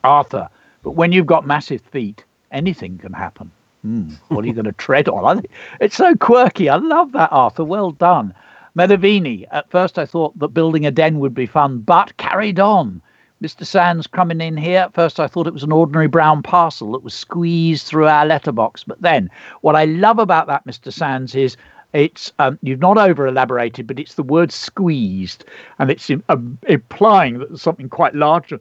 [0.05, 0.49] Arthur,
[0.85, 3.51] but when you've got massive feet, anything can happen.
[3.83, 5.43] Hmm, what are you going to tread on?
[5.81, 6.69] It's so quirky.
[6.69, 7.65] I love that, Arthur.
[7.65, 8.35] Well done.
[8.77, 13.01] Medavini, at first I thought that building a den would be fun, but carried on.
[13.43, 13.67] Mr.
[13.67, 14.81] Sands coming in here.
[14.81, 18.25] At first, I thought it was an ordinary brown parcel that was squeezed through our
[18.25, 18.85] letterbox.
[18.85, 19.29] But then,
[19.61, 20.93] what I love about that, Mr.
[20.93, 21.57] Sands, is
[21.93, 25.45] It's um, you've not over elaborated, but it's the word squeezed,
[25.79, 28.53] and it's um, implying that there's something quite large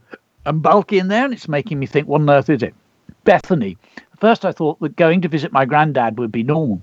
[0.45, 2.76] and bulky in there, and it's making me think, what on earth is it?
[3.24, 3.78] Bethany.
[4.20, 6.82] First, I thought that going to visit my granddad would be normal,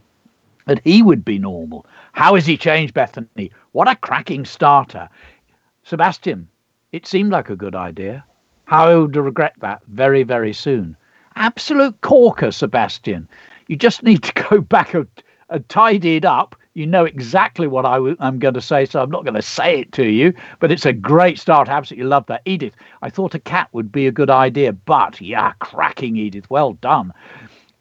[0.70, 1.84] that he would be normal.
[2.12, 3.50] How has he changed, Bethany?
[3.72, 5.08] What a cracking starter.
[5.82, 6.46] Sebastian,
[6.92, 8.24] it seemed like a good idea.
[8.66, 10.96] How I would regret that very, very soon.
[11.34, 13.28] Absolute corker, Sebastian.
[13.66, 15.08] You just need to go back and,
[15.48, 16.54] and tidy it up.
[16.74, 19.42] You know exactly what i w- I'm going to say, so I'm not going to
[19.42, 21.68] say it to you, but it's a great start.
[21.68, 22.42] I absolutely love that.
[22.44, 26.48] Edith, I thought a cat would be a good idea, but yeah, cracking, Edith.
[26.48, 27.12] Well done.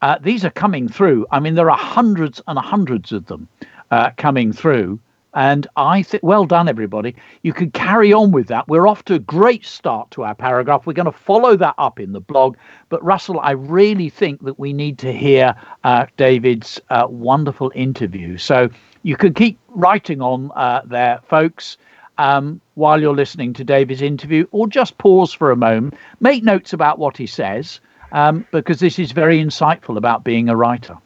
[0.02, 1.26] Uh, these are coming through.
[1.30, 3.48] I mean, there are hundreds and hundreds of them
[3.90, 5.00] uh, coming through.
[5.32, 7.14] And I think, well done, everybody.
[7.42, 8.66] You can carry on with that.
[8.66, 10.86] We're off to a great start to our paragraph.
[10.86, 12.56] We're going to follow that up in the blog.
[12.88, 18.38] But, Russell, I really think that we need to hear uh, David's uh, wonderful interview.
[18.38, 18.70] So
[19.04, 21.76] you can keep writing on uh, there, folks.
[22.18, 26.74] Um, while you're listening to David's interview, or just pause for a moment, make notes
[26.74, 27.80] about what he says,
[28.12, 30.96] um, because this is very insightful about being a writer.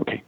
[0.00, 0.22] Okay.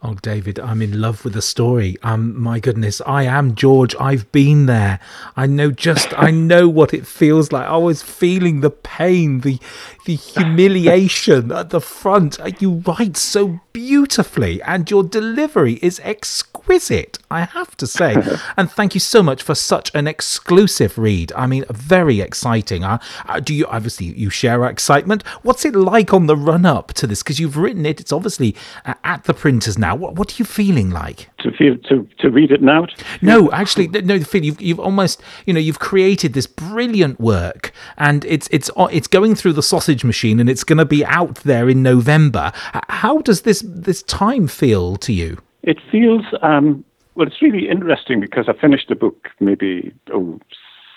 [0.00, 1.96] Oh, David, I'm in love with the story.
[2.04, 3.96] Um, my goodness, I am George.
[3.98, 5.00] I've been there.
[5.36, 7.66] I know just, I know what it feels like.
[7.66, 9.58] I was feeling the pain, the,
[10.04, 12.38] the humiliation at the front.
[12.38, 17.18] Uh, you write so beautifully, and your delivery is exquisite.
[17.28, 18.14] I have to say,
[18.56, 21.32] and thank you so much for such an exclusive read.
[21.34, 22.84] I mean, very exciting.
[22.84, 25.26] Uh, uh, do you obviously you share our excitement?
[25.42, 27.24] What's it like on the run up to this?
[27.24, 28.00] Because you've written it.
[28.00, 29.96] It's obviously uh, at the printers now now.
[29.96, 31.28] What what are you feeling like?
[31.38, 32.86] To feel to to read it now?
[33.22, 34.20] No, actually, no.
[34.20, 39.08] Phil, you've you've almost you know you've created this brilliant work, and it's it's it's
[39.08, 42.52] going through the sausage machine, and it's going to be out there in November.
[42.88, 45.38] How does this this time feel to you?
[45.62, 46.84] It feels um,
[47.14, 47.26] well.
[47.26, 50.40] It's really interesting because I finished the book maybe oh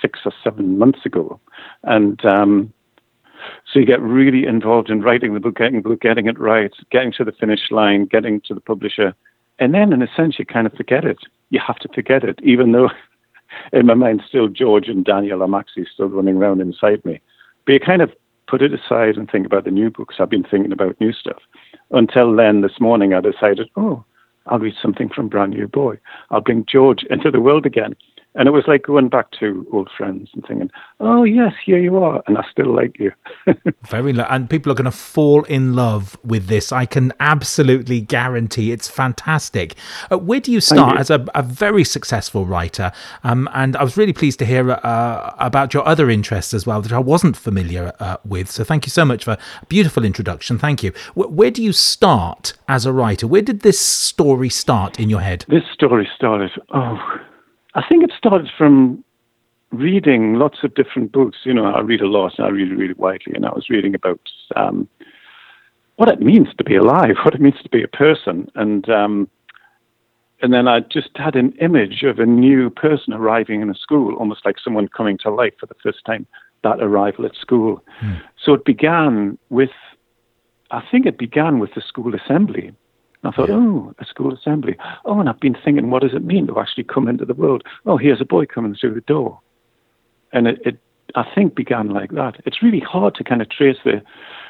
[0.01, 1.39] six or seven months ago,
[1.83, 2.73] and um,
[3.71, 6.71] so you get really involved in writing the book, getting the book, getting it right,
[6.91, 9.15] getting to the finish line, getting to the publisher,
[9.59, 11.19] and then in a sense you kind of forget it.
[11.49, 12.89] You have to forget it, even though
[13.73, 17.21] in my mind still George and Daniel are Maxie still running around inside me.
[17.65, 18.11] But you kind of
[18.47, 20.15] put it aside and think about the new books.
[20.19, 21.41] I've been thinking about new stuff.
[21.91, 24.03] Until then, this morning I decided, oh,
[24.47, 25.97] I'll read something from Brand New Boy.
[26.31, 27.95] I'll bring George into the world again.
[28.33, 30.71] And it was like going back to old friends and thinking,
[31.01, 33.11] "Oh yes, here you are, and I still like you."
[33.87, 36.71] Very, lo- and people are going to fall in love with this.
[36.71, 39.75] I can absolutely guarantee it's fantastic.
[40.09, 40.99] Uh, where do you start you.
[40.99, 42.93] as a, a, very successful writer?
[43.25, 46.81] Um, and I was really pleased to hear uh, about your other interests as well
[46.81, 48.49] that I wasn't familiar uh, with.
[48.49, 50.57] So thank you so much for a beautiful introduction.
[50.57, 50.93] Thank you.
[51.17, 53.27] W- where do you start as a writer?
[53.27, 55.43] Where did this story start in your head?
[55.49, 56.51] This story started.
[56.73, 56.97] Oh
[57.73, 59.03] I think it started from
[59.71, 61.39] reading lots of different books.
[61.43, 63.95] You know, I read a lot and I read really widely, and I was reading
[63.95, 64.19] about
[64.55, 64.87] um,
[65.95, 69.29] what it means to be alive, what it means to be a person, and um,
[70.41, 74.15] and then I just had an image of a new person arriving in a school,
[74.15, 76.25] almost like someone coming to life for the first time.
[76.63, 77.83] That arrival at school.
[78.03, 78.21] Mm.
[78.43, 79.71] So it began with,
[80.71, 82.71] I think it began with the school assembly.
[83.23, 83.55] And I thought, yeah.
[83.55, 84.75] oh, a school assembly.
[85.05, 87.63] Oh, and I've been thinking, what does it mean to actually come into the world?
[87.85, 89.39] Oh, here's a boy coming through the door.
[90.33, 90.79] And it, it
[91.15, 92.41] I think, began like that.
[92.45, 94.01] It's really hard to kind of trace the,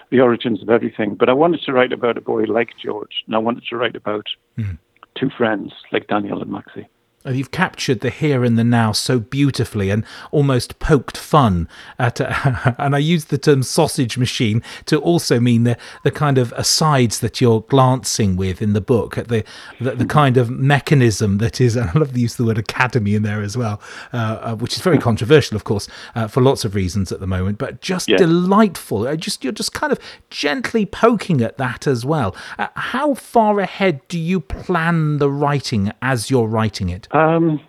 [0.09, 3.35] the origins of everything, but I wanted to write about a boy like George, and
[3.35, 4.77] I wanted to write about mm.
[5.15, 6.87] two friends like Daniel and Maxie.
[7.25, 11.67] You've captured the here and the now so beautifully and almost poked fun
[11.99, 16.37] at, uh, and I use the term sausage machine to also mean the, the kind
[16.37, 19.43] of asides that you're glancing with in the book, at the,
[19.79, 22.57] the, the kind of mechanism that is, and I love the use of the word
[22.57, 23.79] academy in there as well,
[24.13, 27.27] uh, uh, which is very controversial, of course, uh, for lots of reasons at the
[27.27, 28.17] moment, but just yeah.
[28.17, 29.15] delightful.
[29.15, 29.99] Just You're just kind of
[30.29, 32.35] gently poking at that as well.
[32.57, 37.07] Uh, how far ahead do you plan the writing as you're writing it?
[37.11, 37.59] Um,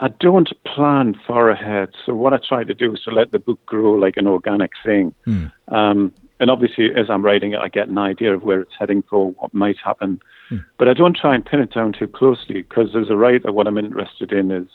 [0.00, 1.90] I don't plan far ahead.
[2.04, 4.72] So what I try to do is to let the book grow like an organic
[4.84, 5.14] thing.
[5.26, 5.52] Mm.
[5.68, 9.04] Um, and obviously, as I'm writing it, I get an idea of where it's heading
[9.08, 10.20] for, what might happen.
[10.50, 10.64] Mm.
[10.76, 13.68] But I don't try and pin it down too closely because as a writer, what
[13.68, 14.66] I'm interested in is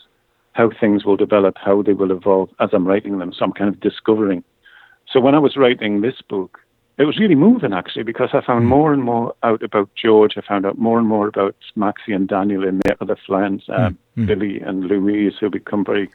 [0.52, 3.32] how things will develop, how they will evolve as I'm writing them.
[3.32, 4.42] So I'm kind of discovering.
[5.12, 6.58] So when I was writing this book,
[6.98, 8.68] it was really moving actually because I found mm.
[8.68, 10.34] more and more out about George.
[10.36, 13.96] I found out more and more about Maxie and Daniel and their other friends, mm.
[14.16, 14.26] mm.
[14.26, 16.10] Billy and Louise, who become very,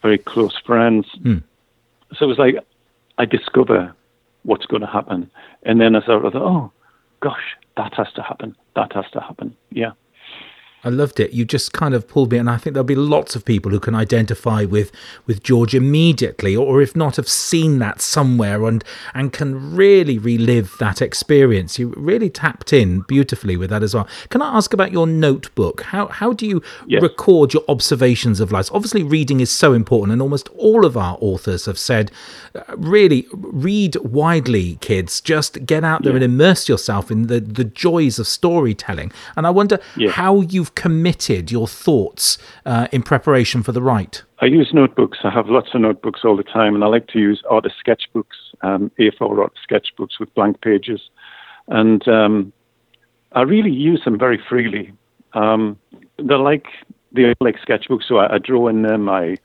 [0.00, 1.06] very close friends.
[1.20, 1.42] Mm.
[2.14, 2.56] So it was like
[3.18, 3.94] I discover
[4.44, 5.30] what's going to happen,
[5.64, 6.72] and then I thought, oh,
[7.20, 8.56] gosh, that has to happen.
[8.74, 9.54] That has to happen.
[9.70, 9.92] Yeah,
[10.86, 11.32] I loved it.
[11.32, 13.80] You just kind of pulled me, and I think there'll be lots of people who
[13.80, 14.92] can identify with
[15.26, 20.76] with George immediately, or if not, have seen that somewhere and and can really relive
[20.78, 21.76] that experience.
[21.76, 24.06] You really tapped in beautifully with that as well.
[24.28, 25.82] Can I ask about your notebook?
[25.82, 27.02] How how do you yes.
[27.02, 28.70] record your observations of life?
[28.70, 32.12] Obviously, reading is so important, and almost all of our authors have said,
[32.54, 35.20] uh, really read widely, kids.
[35.20, 36.22] Just get out there yeah.
[36.22, 39.10] and immerse yourself in the the joys of storytelling.
[39.36, 40.10] And I wonder yeah.
[40.10, 44.22] how you've committed your thoughts uh, in preparation for the write?
[44.40, 45.18] I use notebooks.
[45.24, 48.36] I have lots of notebooks all the time, and I like to use artist sketchbooks,
[48.62, 51.00] um, A4 artist sketchbooks with blank pages.
[51.66, 52.52] And um,
[53.32, 54.92] I really use them very freely.
[55.32, 55.78] Um,
[56.18, 56.66] they're like
[57.12, 59.08] they're like sketchbooks, so I, I draw in them.
[59.08, 59.36] I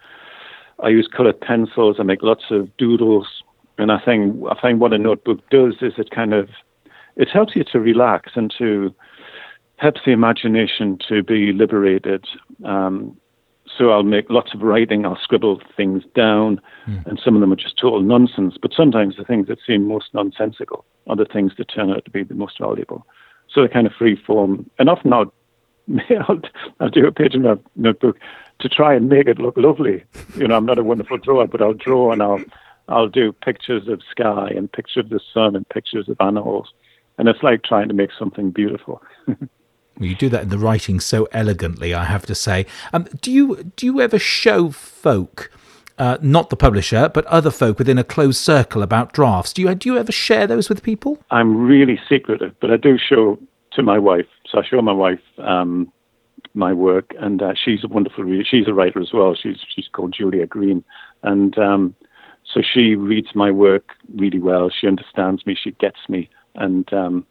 [0.84, 1.98] I use colored pencils.
[2.00, 3.44] I make lots of doodles,
[3.78, 6.50] and I think I find what a notebook does is it kind of
[7.16, 8.94] it helps you to relax and to
[9.82, 12.24] helps the imagination to be liberated.
[12.64, 13.18] Um,
[13.78, 17.04] so I'll make lots of writing, I'll scribble things down, mm.
[17.08, 18.58] and some of them are just total nonsense.
[18.62, 22.12] But sometimes the things that seem most nonsensical are the things that turn out to
[22.12, 23.08] be the most valuable.
[23.50, 24.70] So they're kind of free form.
[24.78, 25.34] And often I'll,
[26.30, 26.42] I'll,
[26.80, 28.20] I'll do a page in my notebook
[28.60, 30.04] to try and make it look lovely.
[30.36, 32.44] You know, I'm not a wonderful drawer, but I'll draw and I'll
[32.88, 36.74] I'll do pictures of sky and pictures of the sun and pictures of animals.
[37.18, 39.02] And it's like trying to make something beautiful.
[40.00, 42.66] You do that in the writing so elegantly, I have to say.
[42.94, 45.52] Um, do you do you ever show folk,
[45.98, 49.54] uh, not the publisher, but other folk within a closed circle about drafts?
[49.54, 51.20] Do you do you ever share those with people?
[51.30, 53.38] I'm really secretive, but I do show
[53.74, 54.28] to my wife.
[54.50, 55.92] So I show my wife um,
[56.54, 58.44] my work, and uh, she's a wonderful reader.
[58.44, 59.36] She's a writer as well.
[59.36, 60.84] She's she's called Julia Green,
[61.24, 61.96] and um,
[62.44, 64.70] so she reads my work really well.
[64.70, 65.56] She understands me.
[65.62, 67.26] She gets me, and um,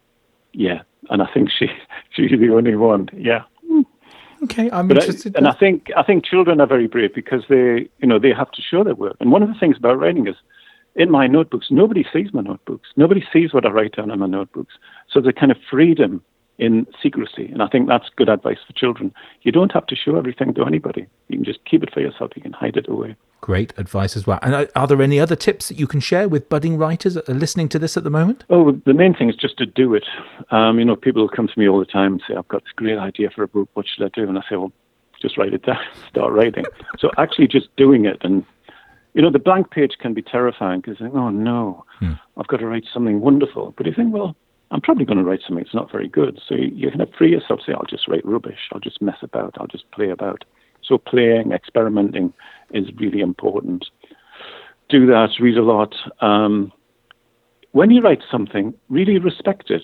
[0.53, 1.67] yeah, and I think she
[2.11, 3.09] she's the only one.
[3.17, 3.43] Yeah.
[4.43, 5.37] Okay, I'm but interested.
[5.37, 8.33] I, and I think I think children are very brave because they you know they
[8.33, 9.17] have to show their work.
[9.21, 10.37] And one of the things about writing is,
[10.95, 12.89] in my notebooks, nobody sees my notebooks.
[12.97, 14.75] Nobody sees what I write down in my notebooks.
[15.11, 16.23] So there's a kind of freedom
[16.61, 19.15] in secrecy, and I think that's good advice for children.
[19.43, 21.07] You don't have to show everything to anybody.
[21.29, 22.33] You can just keep it for yourself.
[22.37, 23.17] You can hide it away.
[23.41, 24.39] Great advice as well.
[24.43, 27.35] And are there any other tips that you can share with budding writers that are
[27.35, 28.45] listening to this at the moment?
[28.51, 30.05] Oh, the main thing is just to do it.
[30.51, 32.73] Um, you know, people come to me all the time and say, I've got this
[32.77, 33.71] great idea for a book.
[33.73, 34.29] What should I do?
[34.29, 34.73] And I say, well,
[35.23, 35.79] just write it down,
[36.11, 36.65] start writing.
[36.99, 38.19] so actually just doing it.
[38.21, 38.45] And,
[39.15, 42.13] you know, the blank page can be terrifying because you think, oh, no, hmm.
[42.37, 43.73] I've got to write something wonderful.
[43.79, 44.37] But you think, well,
[44.71, 46.41] I'm probably going to write something that's not very good.
[46.49, 48.69] So you, you kind of free yourself, say, I'll just write rubbish.
[48.73, 49.57] I'll just mess about.
[49.59, 50.45] I'll just play about.
[50.83, 52.33] So playing, experimenting
[52.73, 53.87] is really important.
[54.89, 55.95] Do that, read a lot.
[56.21, 56.73] Um,
[57.73, 59.83] when you write something, really respect it.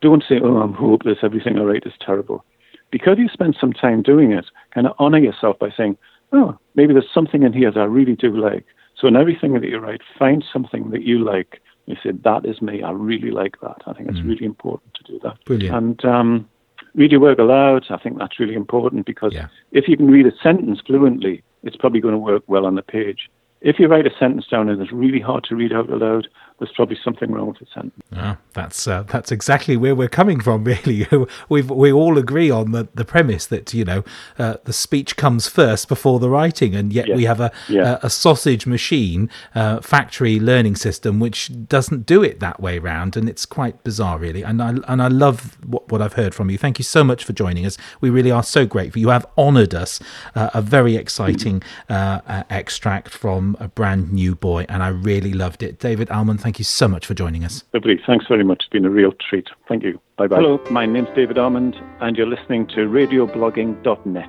[0.00, 2.44] Don't say, oh, I'm hopeless, everything I write is terrible.
[2.90, 4.44] Because you spend some time doing it,
[4.74, 5.96] kind of honor yourself by saying,
[6.32, 8.66] oh, maybe there's something in here that I really do like.
[9.00, 11.60] So in everything that you write, find something that you like.
[11.86, 12.82] You said, that is me.
[12.82, 13.82] I really like that.
[13.86, 14.28] I think it's mm.
[14.28, 15.44] really important to do that.
[15.44, 15.76] Brilliant.
[15.76, 16.48] And um,
[16.94, 17.84] read your work aloud.
[17.90, 19.48] I think that's really important because yeah.
[19.72, 22.82] if you can read a sentence fluently, it's probably going to work well on the
[22.82, 23.30] page.
[23.60, 26.28] If you write a sentence down and it's really hard to read out aloud,
[26.58, 28.00] there's probably something wrong with the sentence.
[28.14, 30.64] Ah, that's uh, that's exactly where we're coming from.
[30.74, 31.06] Really,
[31.48, 34.02] we we all agree on the, the premise that you know
[34.38, 37.98] uh, the speech comes first before the writing, and yet we have a, yeah.
[38.02, 43.16] a, a sausage machine uh, factory learning system which doesn't do it that way round,
[43.16, 44.42] and it's quite bizarre, really.
[44.42, 46.58] And I and I love what, what I've heard from you.
[46.58, 47.76] Thank you so much for joining us.
[48.00, 49.00] We really are so grateful.
[49.00, 50.00] You have honoured us
[50.34, 55.32] uh, a very exciting uh, uh, extract from a brand new boy, and I really
[55.32, 55.78] loved it.
[55.78, 57.64] David Almond, thank you so much for joining us.
[57.72, 57.98] Lovely.
[58.06, 58.58] Thanks very much.
[58.60, 59.48] It's been a real treat.
[59.66, 59.98] Thank you.
[60.18, 60.36] Bye bye.
[60.36, 64.28] Hello, my name's David Almond, and you're listening to radioblogging.net.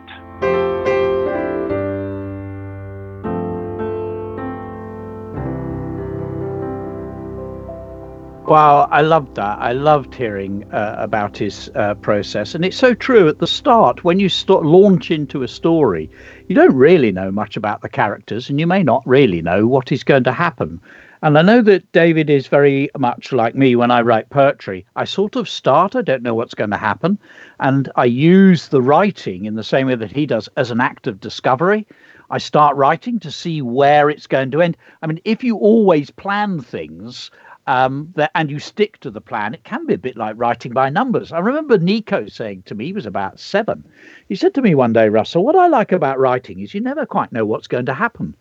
[8.48, 9.58] Wow, I loved that.
[9.60, 13.28] I loved hearing uh, about his uh, process, and it's so true.
[13.28, 16.10] At the start, when you start launch into a story,
[16.48, 19.92] you don't really know much about the characters, and you may not really know what
[19.92, 20.80] is going to happen.
[21.22, 24.86] And I know that David is very much like me when I write poetry.
[24.96, 27.18] I sort of start, I don't know what's going to happen.
[27.60, 31.08] And I use the writing in the same way that he does as an act
[31.08, 31.88] of discovery.
[32.30, 34.78] I start writing to see where it's going to end.
[35.02, 37.32] I mean, if you always plan things,
[37.68, 40.74] um, that, and you stick to the plan, it can be a bit like writing
[40.74, 41.32] by numbers.
[41.32, 43.84] I remember Nico saying to me, he was about seven.
[44.30, 47.06] He said to me one day, Russell, what I like about writing is you never
[47.06, 48.36] quite know what's going to happen.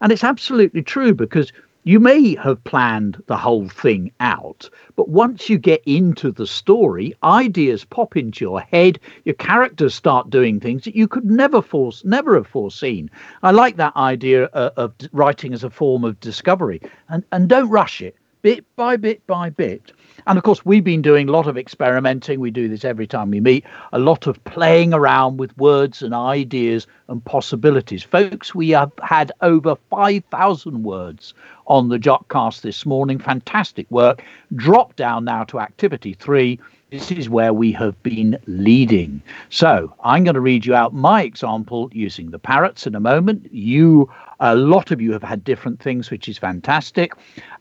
[0.00, 1.52] And it's absolutely true because
[1.84, 7.14] you may have planned the whole thing out, but once you get into the story,
[7.22, 12.04] ideas pop into your head, your characters start doing things that you could never force,
[12.04, 13.10] never have foreseen.
[13.42, 17.70] I like that idea uh, of writing as a form of discovery, and and don't
[17.70, 19.92] rush it, bit by bit by bit.
[20.26, 22.40] And of course, we've been doing a lot of experimenting.
[22.40, 26.14] We do this every time we meet, a lot of playing around with words and
[26.14, 28.02] ideas and possibilities.
[28.02, 31.34] Folks, we have had over 5,000 words
[31.66, 33.18] on the Jotcast this morning.
[33.18, 34.22] Fantastic work.
[34.54, 36.58] Drop down now to activity three.
[36.90, 39.20] This is where we have been leading.
[39.50, 43.46] So I'm going to read you out my example using the parrots in a moment.
[43.52, 44.10] You,
[44.40, 47.12] a lot of you have had different things, which is fantastic.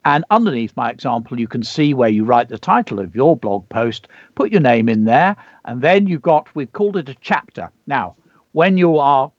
[0.05, 3.67] And underneath my example, you can see where you write the title of your blog
[3.67, 7.69] post, put your name in there, and then you've got, we've called it a chapter.
[7.85, 8.15] Now,
[8.53, 9.29] when you are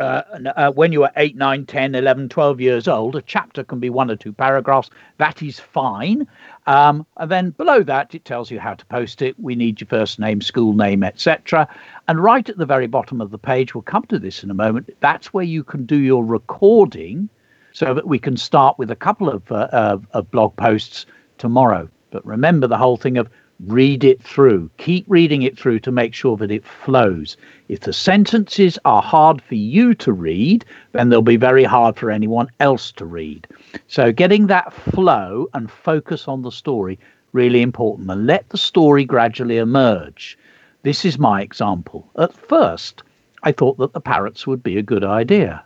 [0.00, 0.22] uh,
[0.56, 3.90] uh, when you are 8, 9, 10, 11, 12 years old, a chapter can be
[3.90, 4.90] one or two paragraphs.
[5.18, 6.26] That is fine.
[6.66, 9.38] Um, and then below that, it tells you how to post it.
[9.38, 11.68] We need your first name, school name, etc.
[12.08, 14.54] And right at the very bottom of the page, we'll come to this in a
[14.54, 14.90] moment.
[15.00, 17.28] That's where you can do your recording
[17.72, 21.06] so that we can start with a couple of, uh, of, of blog posts
[21.38, 21.88] tomorrow.
[22.10, 23.28] But remember the whole thing of
[23.66, 24.70] read it through.
[24.78, 27.36] Keep reading it through to make sure that it flows.
[27.68, 32.10] If the sentences are hard for you to read, then they'll be very hard for
[32.10, 33.46] anyone else to read.
[33.88, 36.98] So, getting that flow and focus on the story
[37.32, 40.38] really important and let the story gradually emerge.
[40.82, 42.08] This is my example.
[42.16, 43.02] At first,
[43.42, 45.62] I thought that the parrots would be a good idea.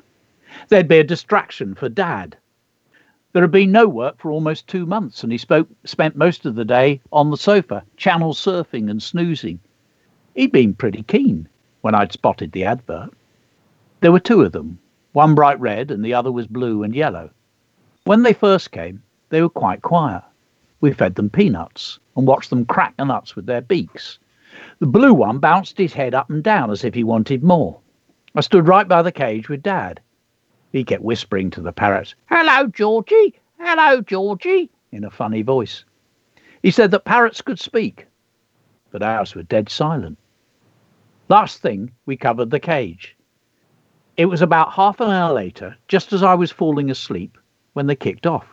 [0.69, 2.37] There'd be a distraction for dad
[3.33, 6.55] there had been no work for almost two months, and he spoke, spent most of
[6.55, 9.61] the day on the sofa, channel surfing and snoozing.
[10.35, 11.49] He'd been pretty keen
[11.83, 13.11] when I'd spotted the advert.
[14.01, 14.79] There were two of them,
[15.13, 17.31] one bright red and the other was blue and yellow.
[18.05, 20.23] When they first came, they were quite quiet.
[20.81, 24.19] We fed them peanuts and watched them crack the nuts with their beaks.
[24.79, 27.81] The blue one bounced his head up and down as if he wanted more.
[28.35, 30.01] I stood right by the cage with Dad.
[30.71, 33.41] He kept whispering to the parrots, Hello, Georgie!
[33.59, 34.71] Hello, Georgie!
[34.93, 35.85] in a funny voice.
[36.63, 38.07] He said that parrots could speak,
[38.91, 40.19] but ours were dead silent.
[41.29, 43.17] Last thing, we covered the cage.
[44.19, 47.39] It was about half an hour later, just as I was falling asleep,
[47.73, 48.47] when they kicked off.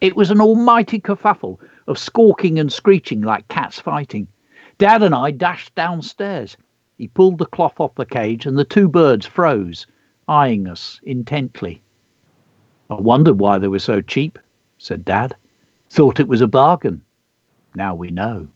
[0.00, 4.26] It was an almighty kerfuffle of squawking and screeching like cats fighting.
[4.78, 6.56] Dad and I dashed downstairs.
[6.98, 9.86] He pulled the cloth off the cage, and the two birds froze,
[10.28, 11.82] eyeing us intently.
[12.90, 14.38] I wondered why they were so cheap,
[14.78, 15.34] said Dad.
[15.90, 17.02] Thought it was a bargain.
[17.74, 18.48] Now we know.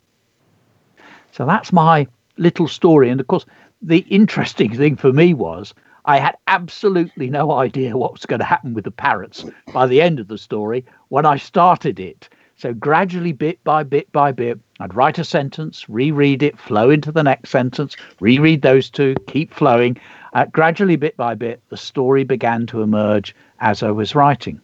[1.33, 2.07] So that's my
[2.37, 3.11] little story.
[3.11, 3.47] And of course,
[3.81, 8.47] the interesting thing for me was I had absolutely no idea what was going to
[8.47, 12.29] happen with the parrots by the end of the story when I started it.
[12.57, 17.13] So gradually, bit by bit by bit, I'd write a sentence, reread it, flow into
[17.13, 19.97] the next sentence, reread those two, keep flowing.
[20.33, 24.61] Uh, gradually, bit by bit, the story began to emerge as I was writing.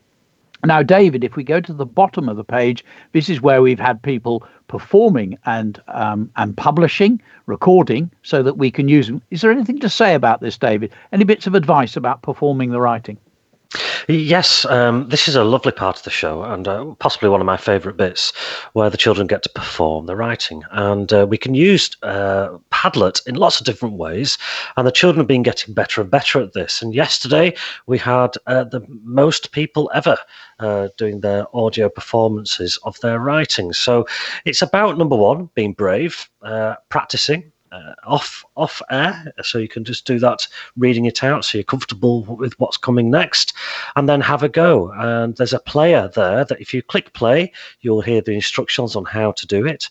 [0.64, 3.78] Now, David, if we go to the bottom of the page, this is where we've
[3.78, 9.20] had people performing and um, and publishing, recording, so that we can use them.
[9.30, 10.92] Is there anything to say about this, David?
[11.12, 13.18] Any bits of advice about performing the writing?
[14.08, 17.46] Yes, um, this is a lovely part of the show, and uh, possibly one of
[17.46, 18.32] my favourite bits,
[18.74, 23.26] where the children get to perform the writing, and uh, we can use uh, Padlet
[23.26, 24.36] in lots of different ways,
[24.76, 26.82] and the children have been getting better and better at this.
[26.82, 27.54] And yesterday
[27.86, 30.18] we had uh, the most people ever
[30.58, 33.72] uh, doing their audio performances of their writing.
[33.72, 34.06] So
[34.44, 39.84] it's about number one, being brave, uh, practicing, uh, off off air, so you can
[39.84, 40.46] just do that,
[40.76, 43.52] reading it out, so you're comfortable with what's coming next,
[43.96, 44.92] and then have a go.
[44.92, 49.04] And there's a player there that if you click play, you'll hear the instructions on
[49.04, 49.88] how to do it.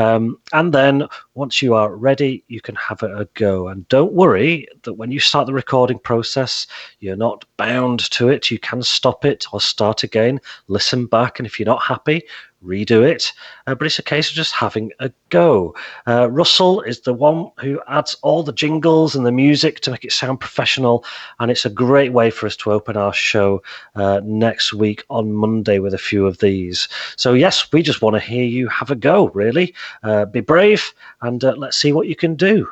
[0.00, 3.68] Um, and then once you are ready, you can have a, go.
[3.68, 6.66] And don't worry that when you start the recording process,
[7.00, 8.50] you're not bound to it.
[8.50, 12.22] You can stop it or start again, listen back, and if you're not happy,
[12.64, 13.32] redo it.
[13.66, 15.74] Uh, but it's a case of just having a go.
[16.06, 20.04] Uh, Russell is the one who adds all the jingles and the music to make
[20.04, 21.04] it sound professional,
[21.38, 23.62] and it's a great way for us to open our show
[23.94, 26.88] uh, next week on Monday with a few of these.
[27.16, 29.74] So, yes, we just want to hear you have a go, really.
[30.02, 32.68] Uh, be brave and uh, let's see what you can do.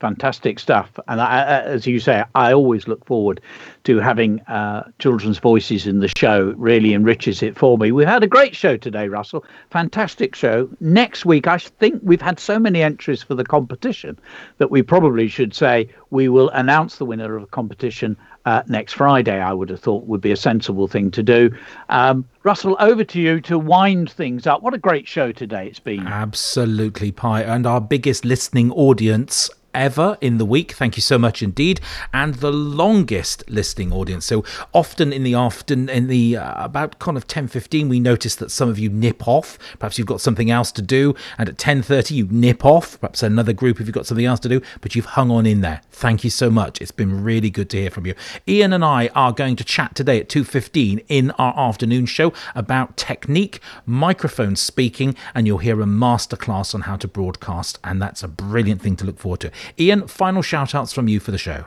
[0.00, 0.98] Fantastic stuff.
[1.08, 3.40] And I, as you say, I always look forward
[3.84, 6.50] to having uh, children's voices in the show.
[6.50, 7.92] It really enriches it for me.
[7.92, 9.44] We've had a great show today, Russell.
[9.70, 10.68] Fantastic show.
[10.80, 14.18] Next week, I think we've had so many entries for the competition
[14.58, 18.92] that we probably should say we will announce the winner of the competition uh, next
[18.92, 21.50] Friday, I would have thought would be a sensible thing to do.
[21.88, 24.62] Um, Russell, over to you to wind things up.
[24.62, 26.06] What a great show today it's been.
[26.06, 27.42] Absolutely, Pie.
[27.42, 30.72] And our biggest listening audience ever in the week.
[30.72, 31.80] Thank you so much indeed.
[32.12, 34.24] And the longest listening audience.
[34.26, 38.34] So often in the afternoon, in the uh, about kind of 10 15, we notice
[38.36, 39.58] that some of you nip off.
[39.78, 41.14] Perhaps you've got something else to do.
[41.38, 42.98] And at 10.30, you nip off.
[43.00, 44.60] Perhaps another group if you've got something else to do.
[44.80, 45.82] But you've hung on in there.
[45.92, 46.80] Thank you so much.
[46.80, 48.14] It's been really good to hear from you.
[48.48, 52.96] Ian and I are going to chat today at 2.15 in our afternoon show about
[52.96, 57.78] technique, microphone speaking, and you'll hear a masterclass on how to broadcast.
[57.84, 59.50] And that's a brilliant thing to look forward to.
[59.78, 61.64] Ian, final shout outs from you for the show.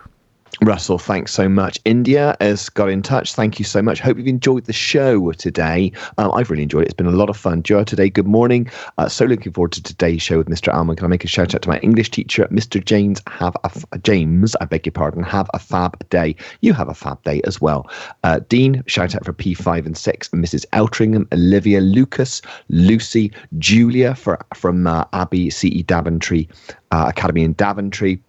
[0.61, 1.79] Russell, thanks so much.
[1.85, 3.33] India has got in touch.
[3.33, 4.01] Thank you so much.
[4.01, 5.91] Hope you've enjoyed the show today.
[6.17, 6.87] Um, I've really enjoyed it.
[6.87, 7.63] It's been a lot of fun.
[7.63, 8.69] Joe, today, good morning.
[8.97, 10.73] Uh, so looking forward to today's show with Mr.
[10.73, 10.97] Almond.
[10.97, 12.83] Can I make a shout out to my English teacher, Mr.
[12.83, 13.21] James?
[13.27, 15.23] Have a f- James, I beg your pardon.
[15.23, 16.35] Have a fab day.
[16.61, 17.89] You have a fab day as well.
[18.23, 20.65] Uh, Dean, shout out for P5 and 6, Mrs.
[20.73, 26.49] Eltringham, Olivia, Lucas, Lucy, Julia for from uh, Abbey CE Daventry
[26.91, 28.21] uh, Academy in Daventry.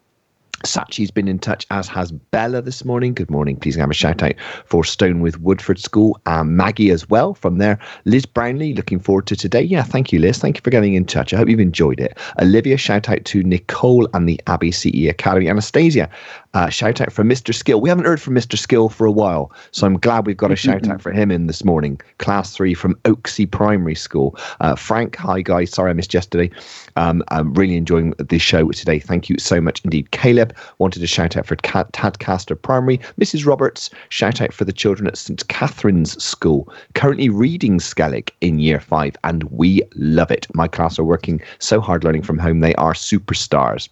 [0.65, 3.15] Sachi's been in touch, as has Bella this morning.
[3.15, 3.57] Good morning.
[3.57, 4.35] Please have a shout out
[4.67, 6.19] for Stone with Woodford School.
[6.27, 7.79] and Maggie as well from there.
[8.05, 9.63] Liz Brownlee, looking forward to today.
[9.63, 10.39] Yeah, thank you, Liz.
[10.39, 11.33] Thank you for getting in touch.
[11.33, 12.19] I hope you've enjoyed it.
[12.41, 15.49] Olivia, shout out to Nicole and the Abbey CE Academy.
[15.49, 16.09] Anastasia,
[16.55, 17.55] uh, shout out for Mr.
[17.55, 17.81] Skill.
[17.81, 18.59] We haven't heard from Mr.
[18.59, 21.47] Skill for a while, so I'm glad we've got a shout out for him in
[21.47, 22.01] this morning.
[22.19, 24.37] Class three from Oaksey Primary School.
[24.61, 25.71] Uh, Frank, hi guys.
[25.71, 26.51] Sorry I missed yesterday.
[26.97, 28.99] Um, I'm really enjoying the show today.
[28.99, 30.11] Thank you so much indeed.
[30.11, 32.99] Caleb wanted to shout out for Tadcaster Primary.
[33.21, 33.47] Mrs.
[33.47, 35.47] Roberts, shout out for the children at St.
[35.49, 40.47] Catherine's School, currently reading Skellig in year five, and we love it.
[40.53, 42.61] My class are working so hard learning from home.
[42.61, 43.89] They are superstars.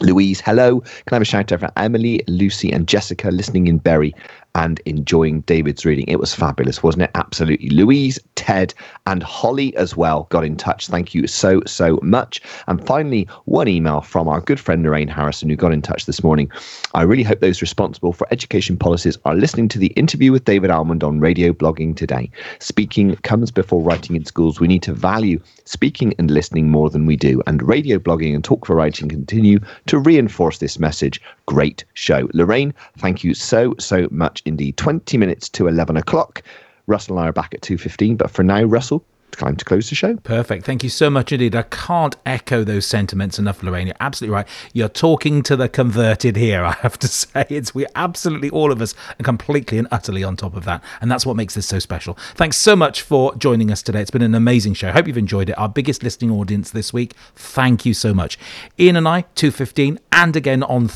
[0.00, 0.80] Louise, hello.
[0.80, 4.14] Can I have a shout out for Emily, Lucy, and Jessica listening in Bury?
[4.56, 6.06] And enjoying David's reading.
[6.08, 7.10] It was fabulous, wasn't it?
[7.14, 7.68] Absolutely.
[7.68, 8.72] Louise, Ted,
[9.06, 10.86] and Holly as well got in touch.
[10.86, 12.40] Thank you so, so much.
[12.66, 16.24] And finally, one email from our good friend Lorraine Harrison, who got in touch this
[16.24, 16.50] morning.
[16.94, 20.70] I really hope those responsible for education policies are listening to the interview with David
[20.70, 22.30] Almond on radio blogging today.
[22.58, 24.58] Speaking comes before writing in schools.
[24.58, 27.42] We need to value speaking and listening more than we do.
[27.46, 31.20] And radio blogging and talk for writing continue to reinforce this message.
[31.46, 32.28] Great show.
[32.34, 34.76] Lorraine, thank you so, so much indeed.
[34.76, 36.42] 20 minutes to 11 o'clock.
[36.86, 38.16] Russell and I are back at 2.15.
[38.16, 40.16] But for now, Russell, time to close the show.
[40.16, 40.64] Perfect.
[40.64, 41.54] Thank you so much indeed.
[41.54, 43.86] I can't echo those sentiments enough, Lorraine.
[43.86, 44.48] You're absolutely right.
[44.72, 47.46] You're talking to the converted here, I have to say.
[47.48, 50.82] It's we absolutely all of us are completely and utterly on top of that.
[51.00, 52.14] And that's what makes this so special.
[52.34, 54.00] Thanks so much for joining us today.
[54.00, 54.92] It's been an amazing show.
[54.92, 55.58] Hope you've enjoyed it.
[55.58, 57.12] Our biggest listening audience this week.
[57.34, 58.38] Thank you so much.
[58.78, 60.88] Ian and I, 2.15, and again on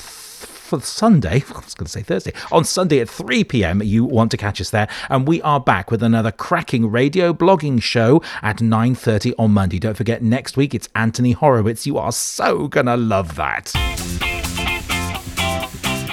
[0.71, 4.31] for Sunday, I was going to say Thursday, on Sunday at 3 pm, you want
[4.31, 4.89] to catch us there.
[5.09, 9.81] And we are back with another cracking radio blogging show at 9.30 on Monday.
[9.81, 11.87] Don't forget, next week it's Anthony Horowitz.
[11.87, 14.30] You are so going to love that.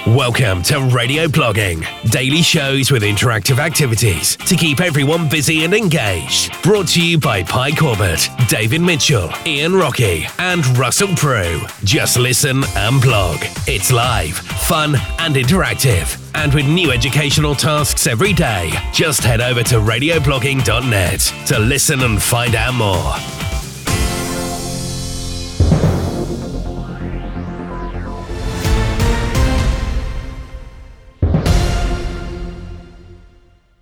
[0.06, 6.62] Welcome to Radio Blogging, daily shows with interactive activities to keep everyone busy and engaged.
[6.62, 11.60] Brought to you by Pie Corbett, David Mitchell, Ian Rockey, and Russell Prue.
[11.84, 13.38] Just listen and blog.
[13.66, 16.16] It's live, fun, and interactive.
[16.34, 22.22] And with new educational tasks every day, just head over to radioblogging.net to listen and
[22.22, 23.47] find out more.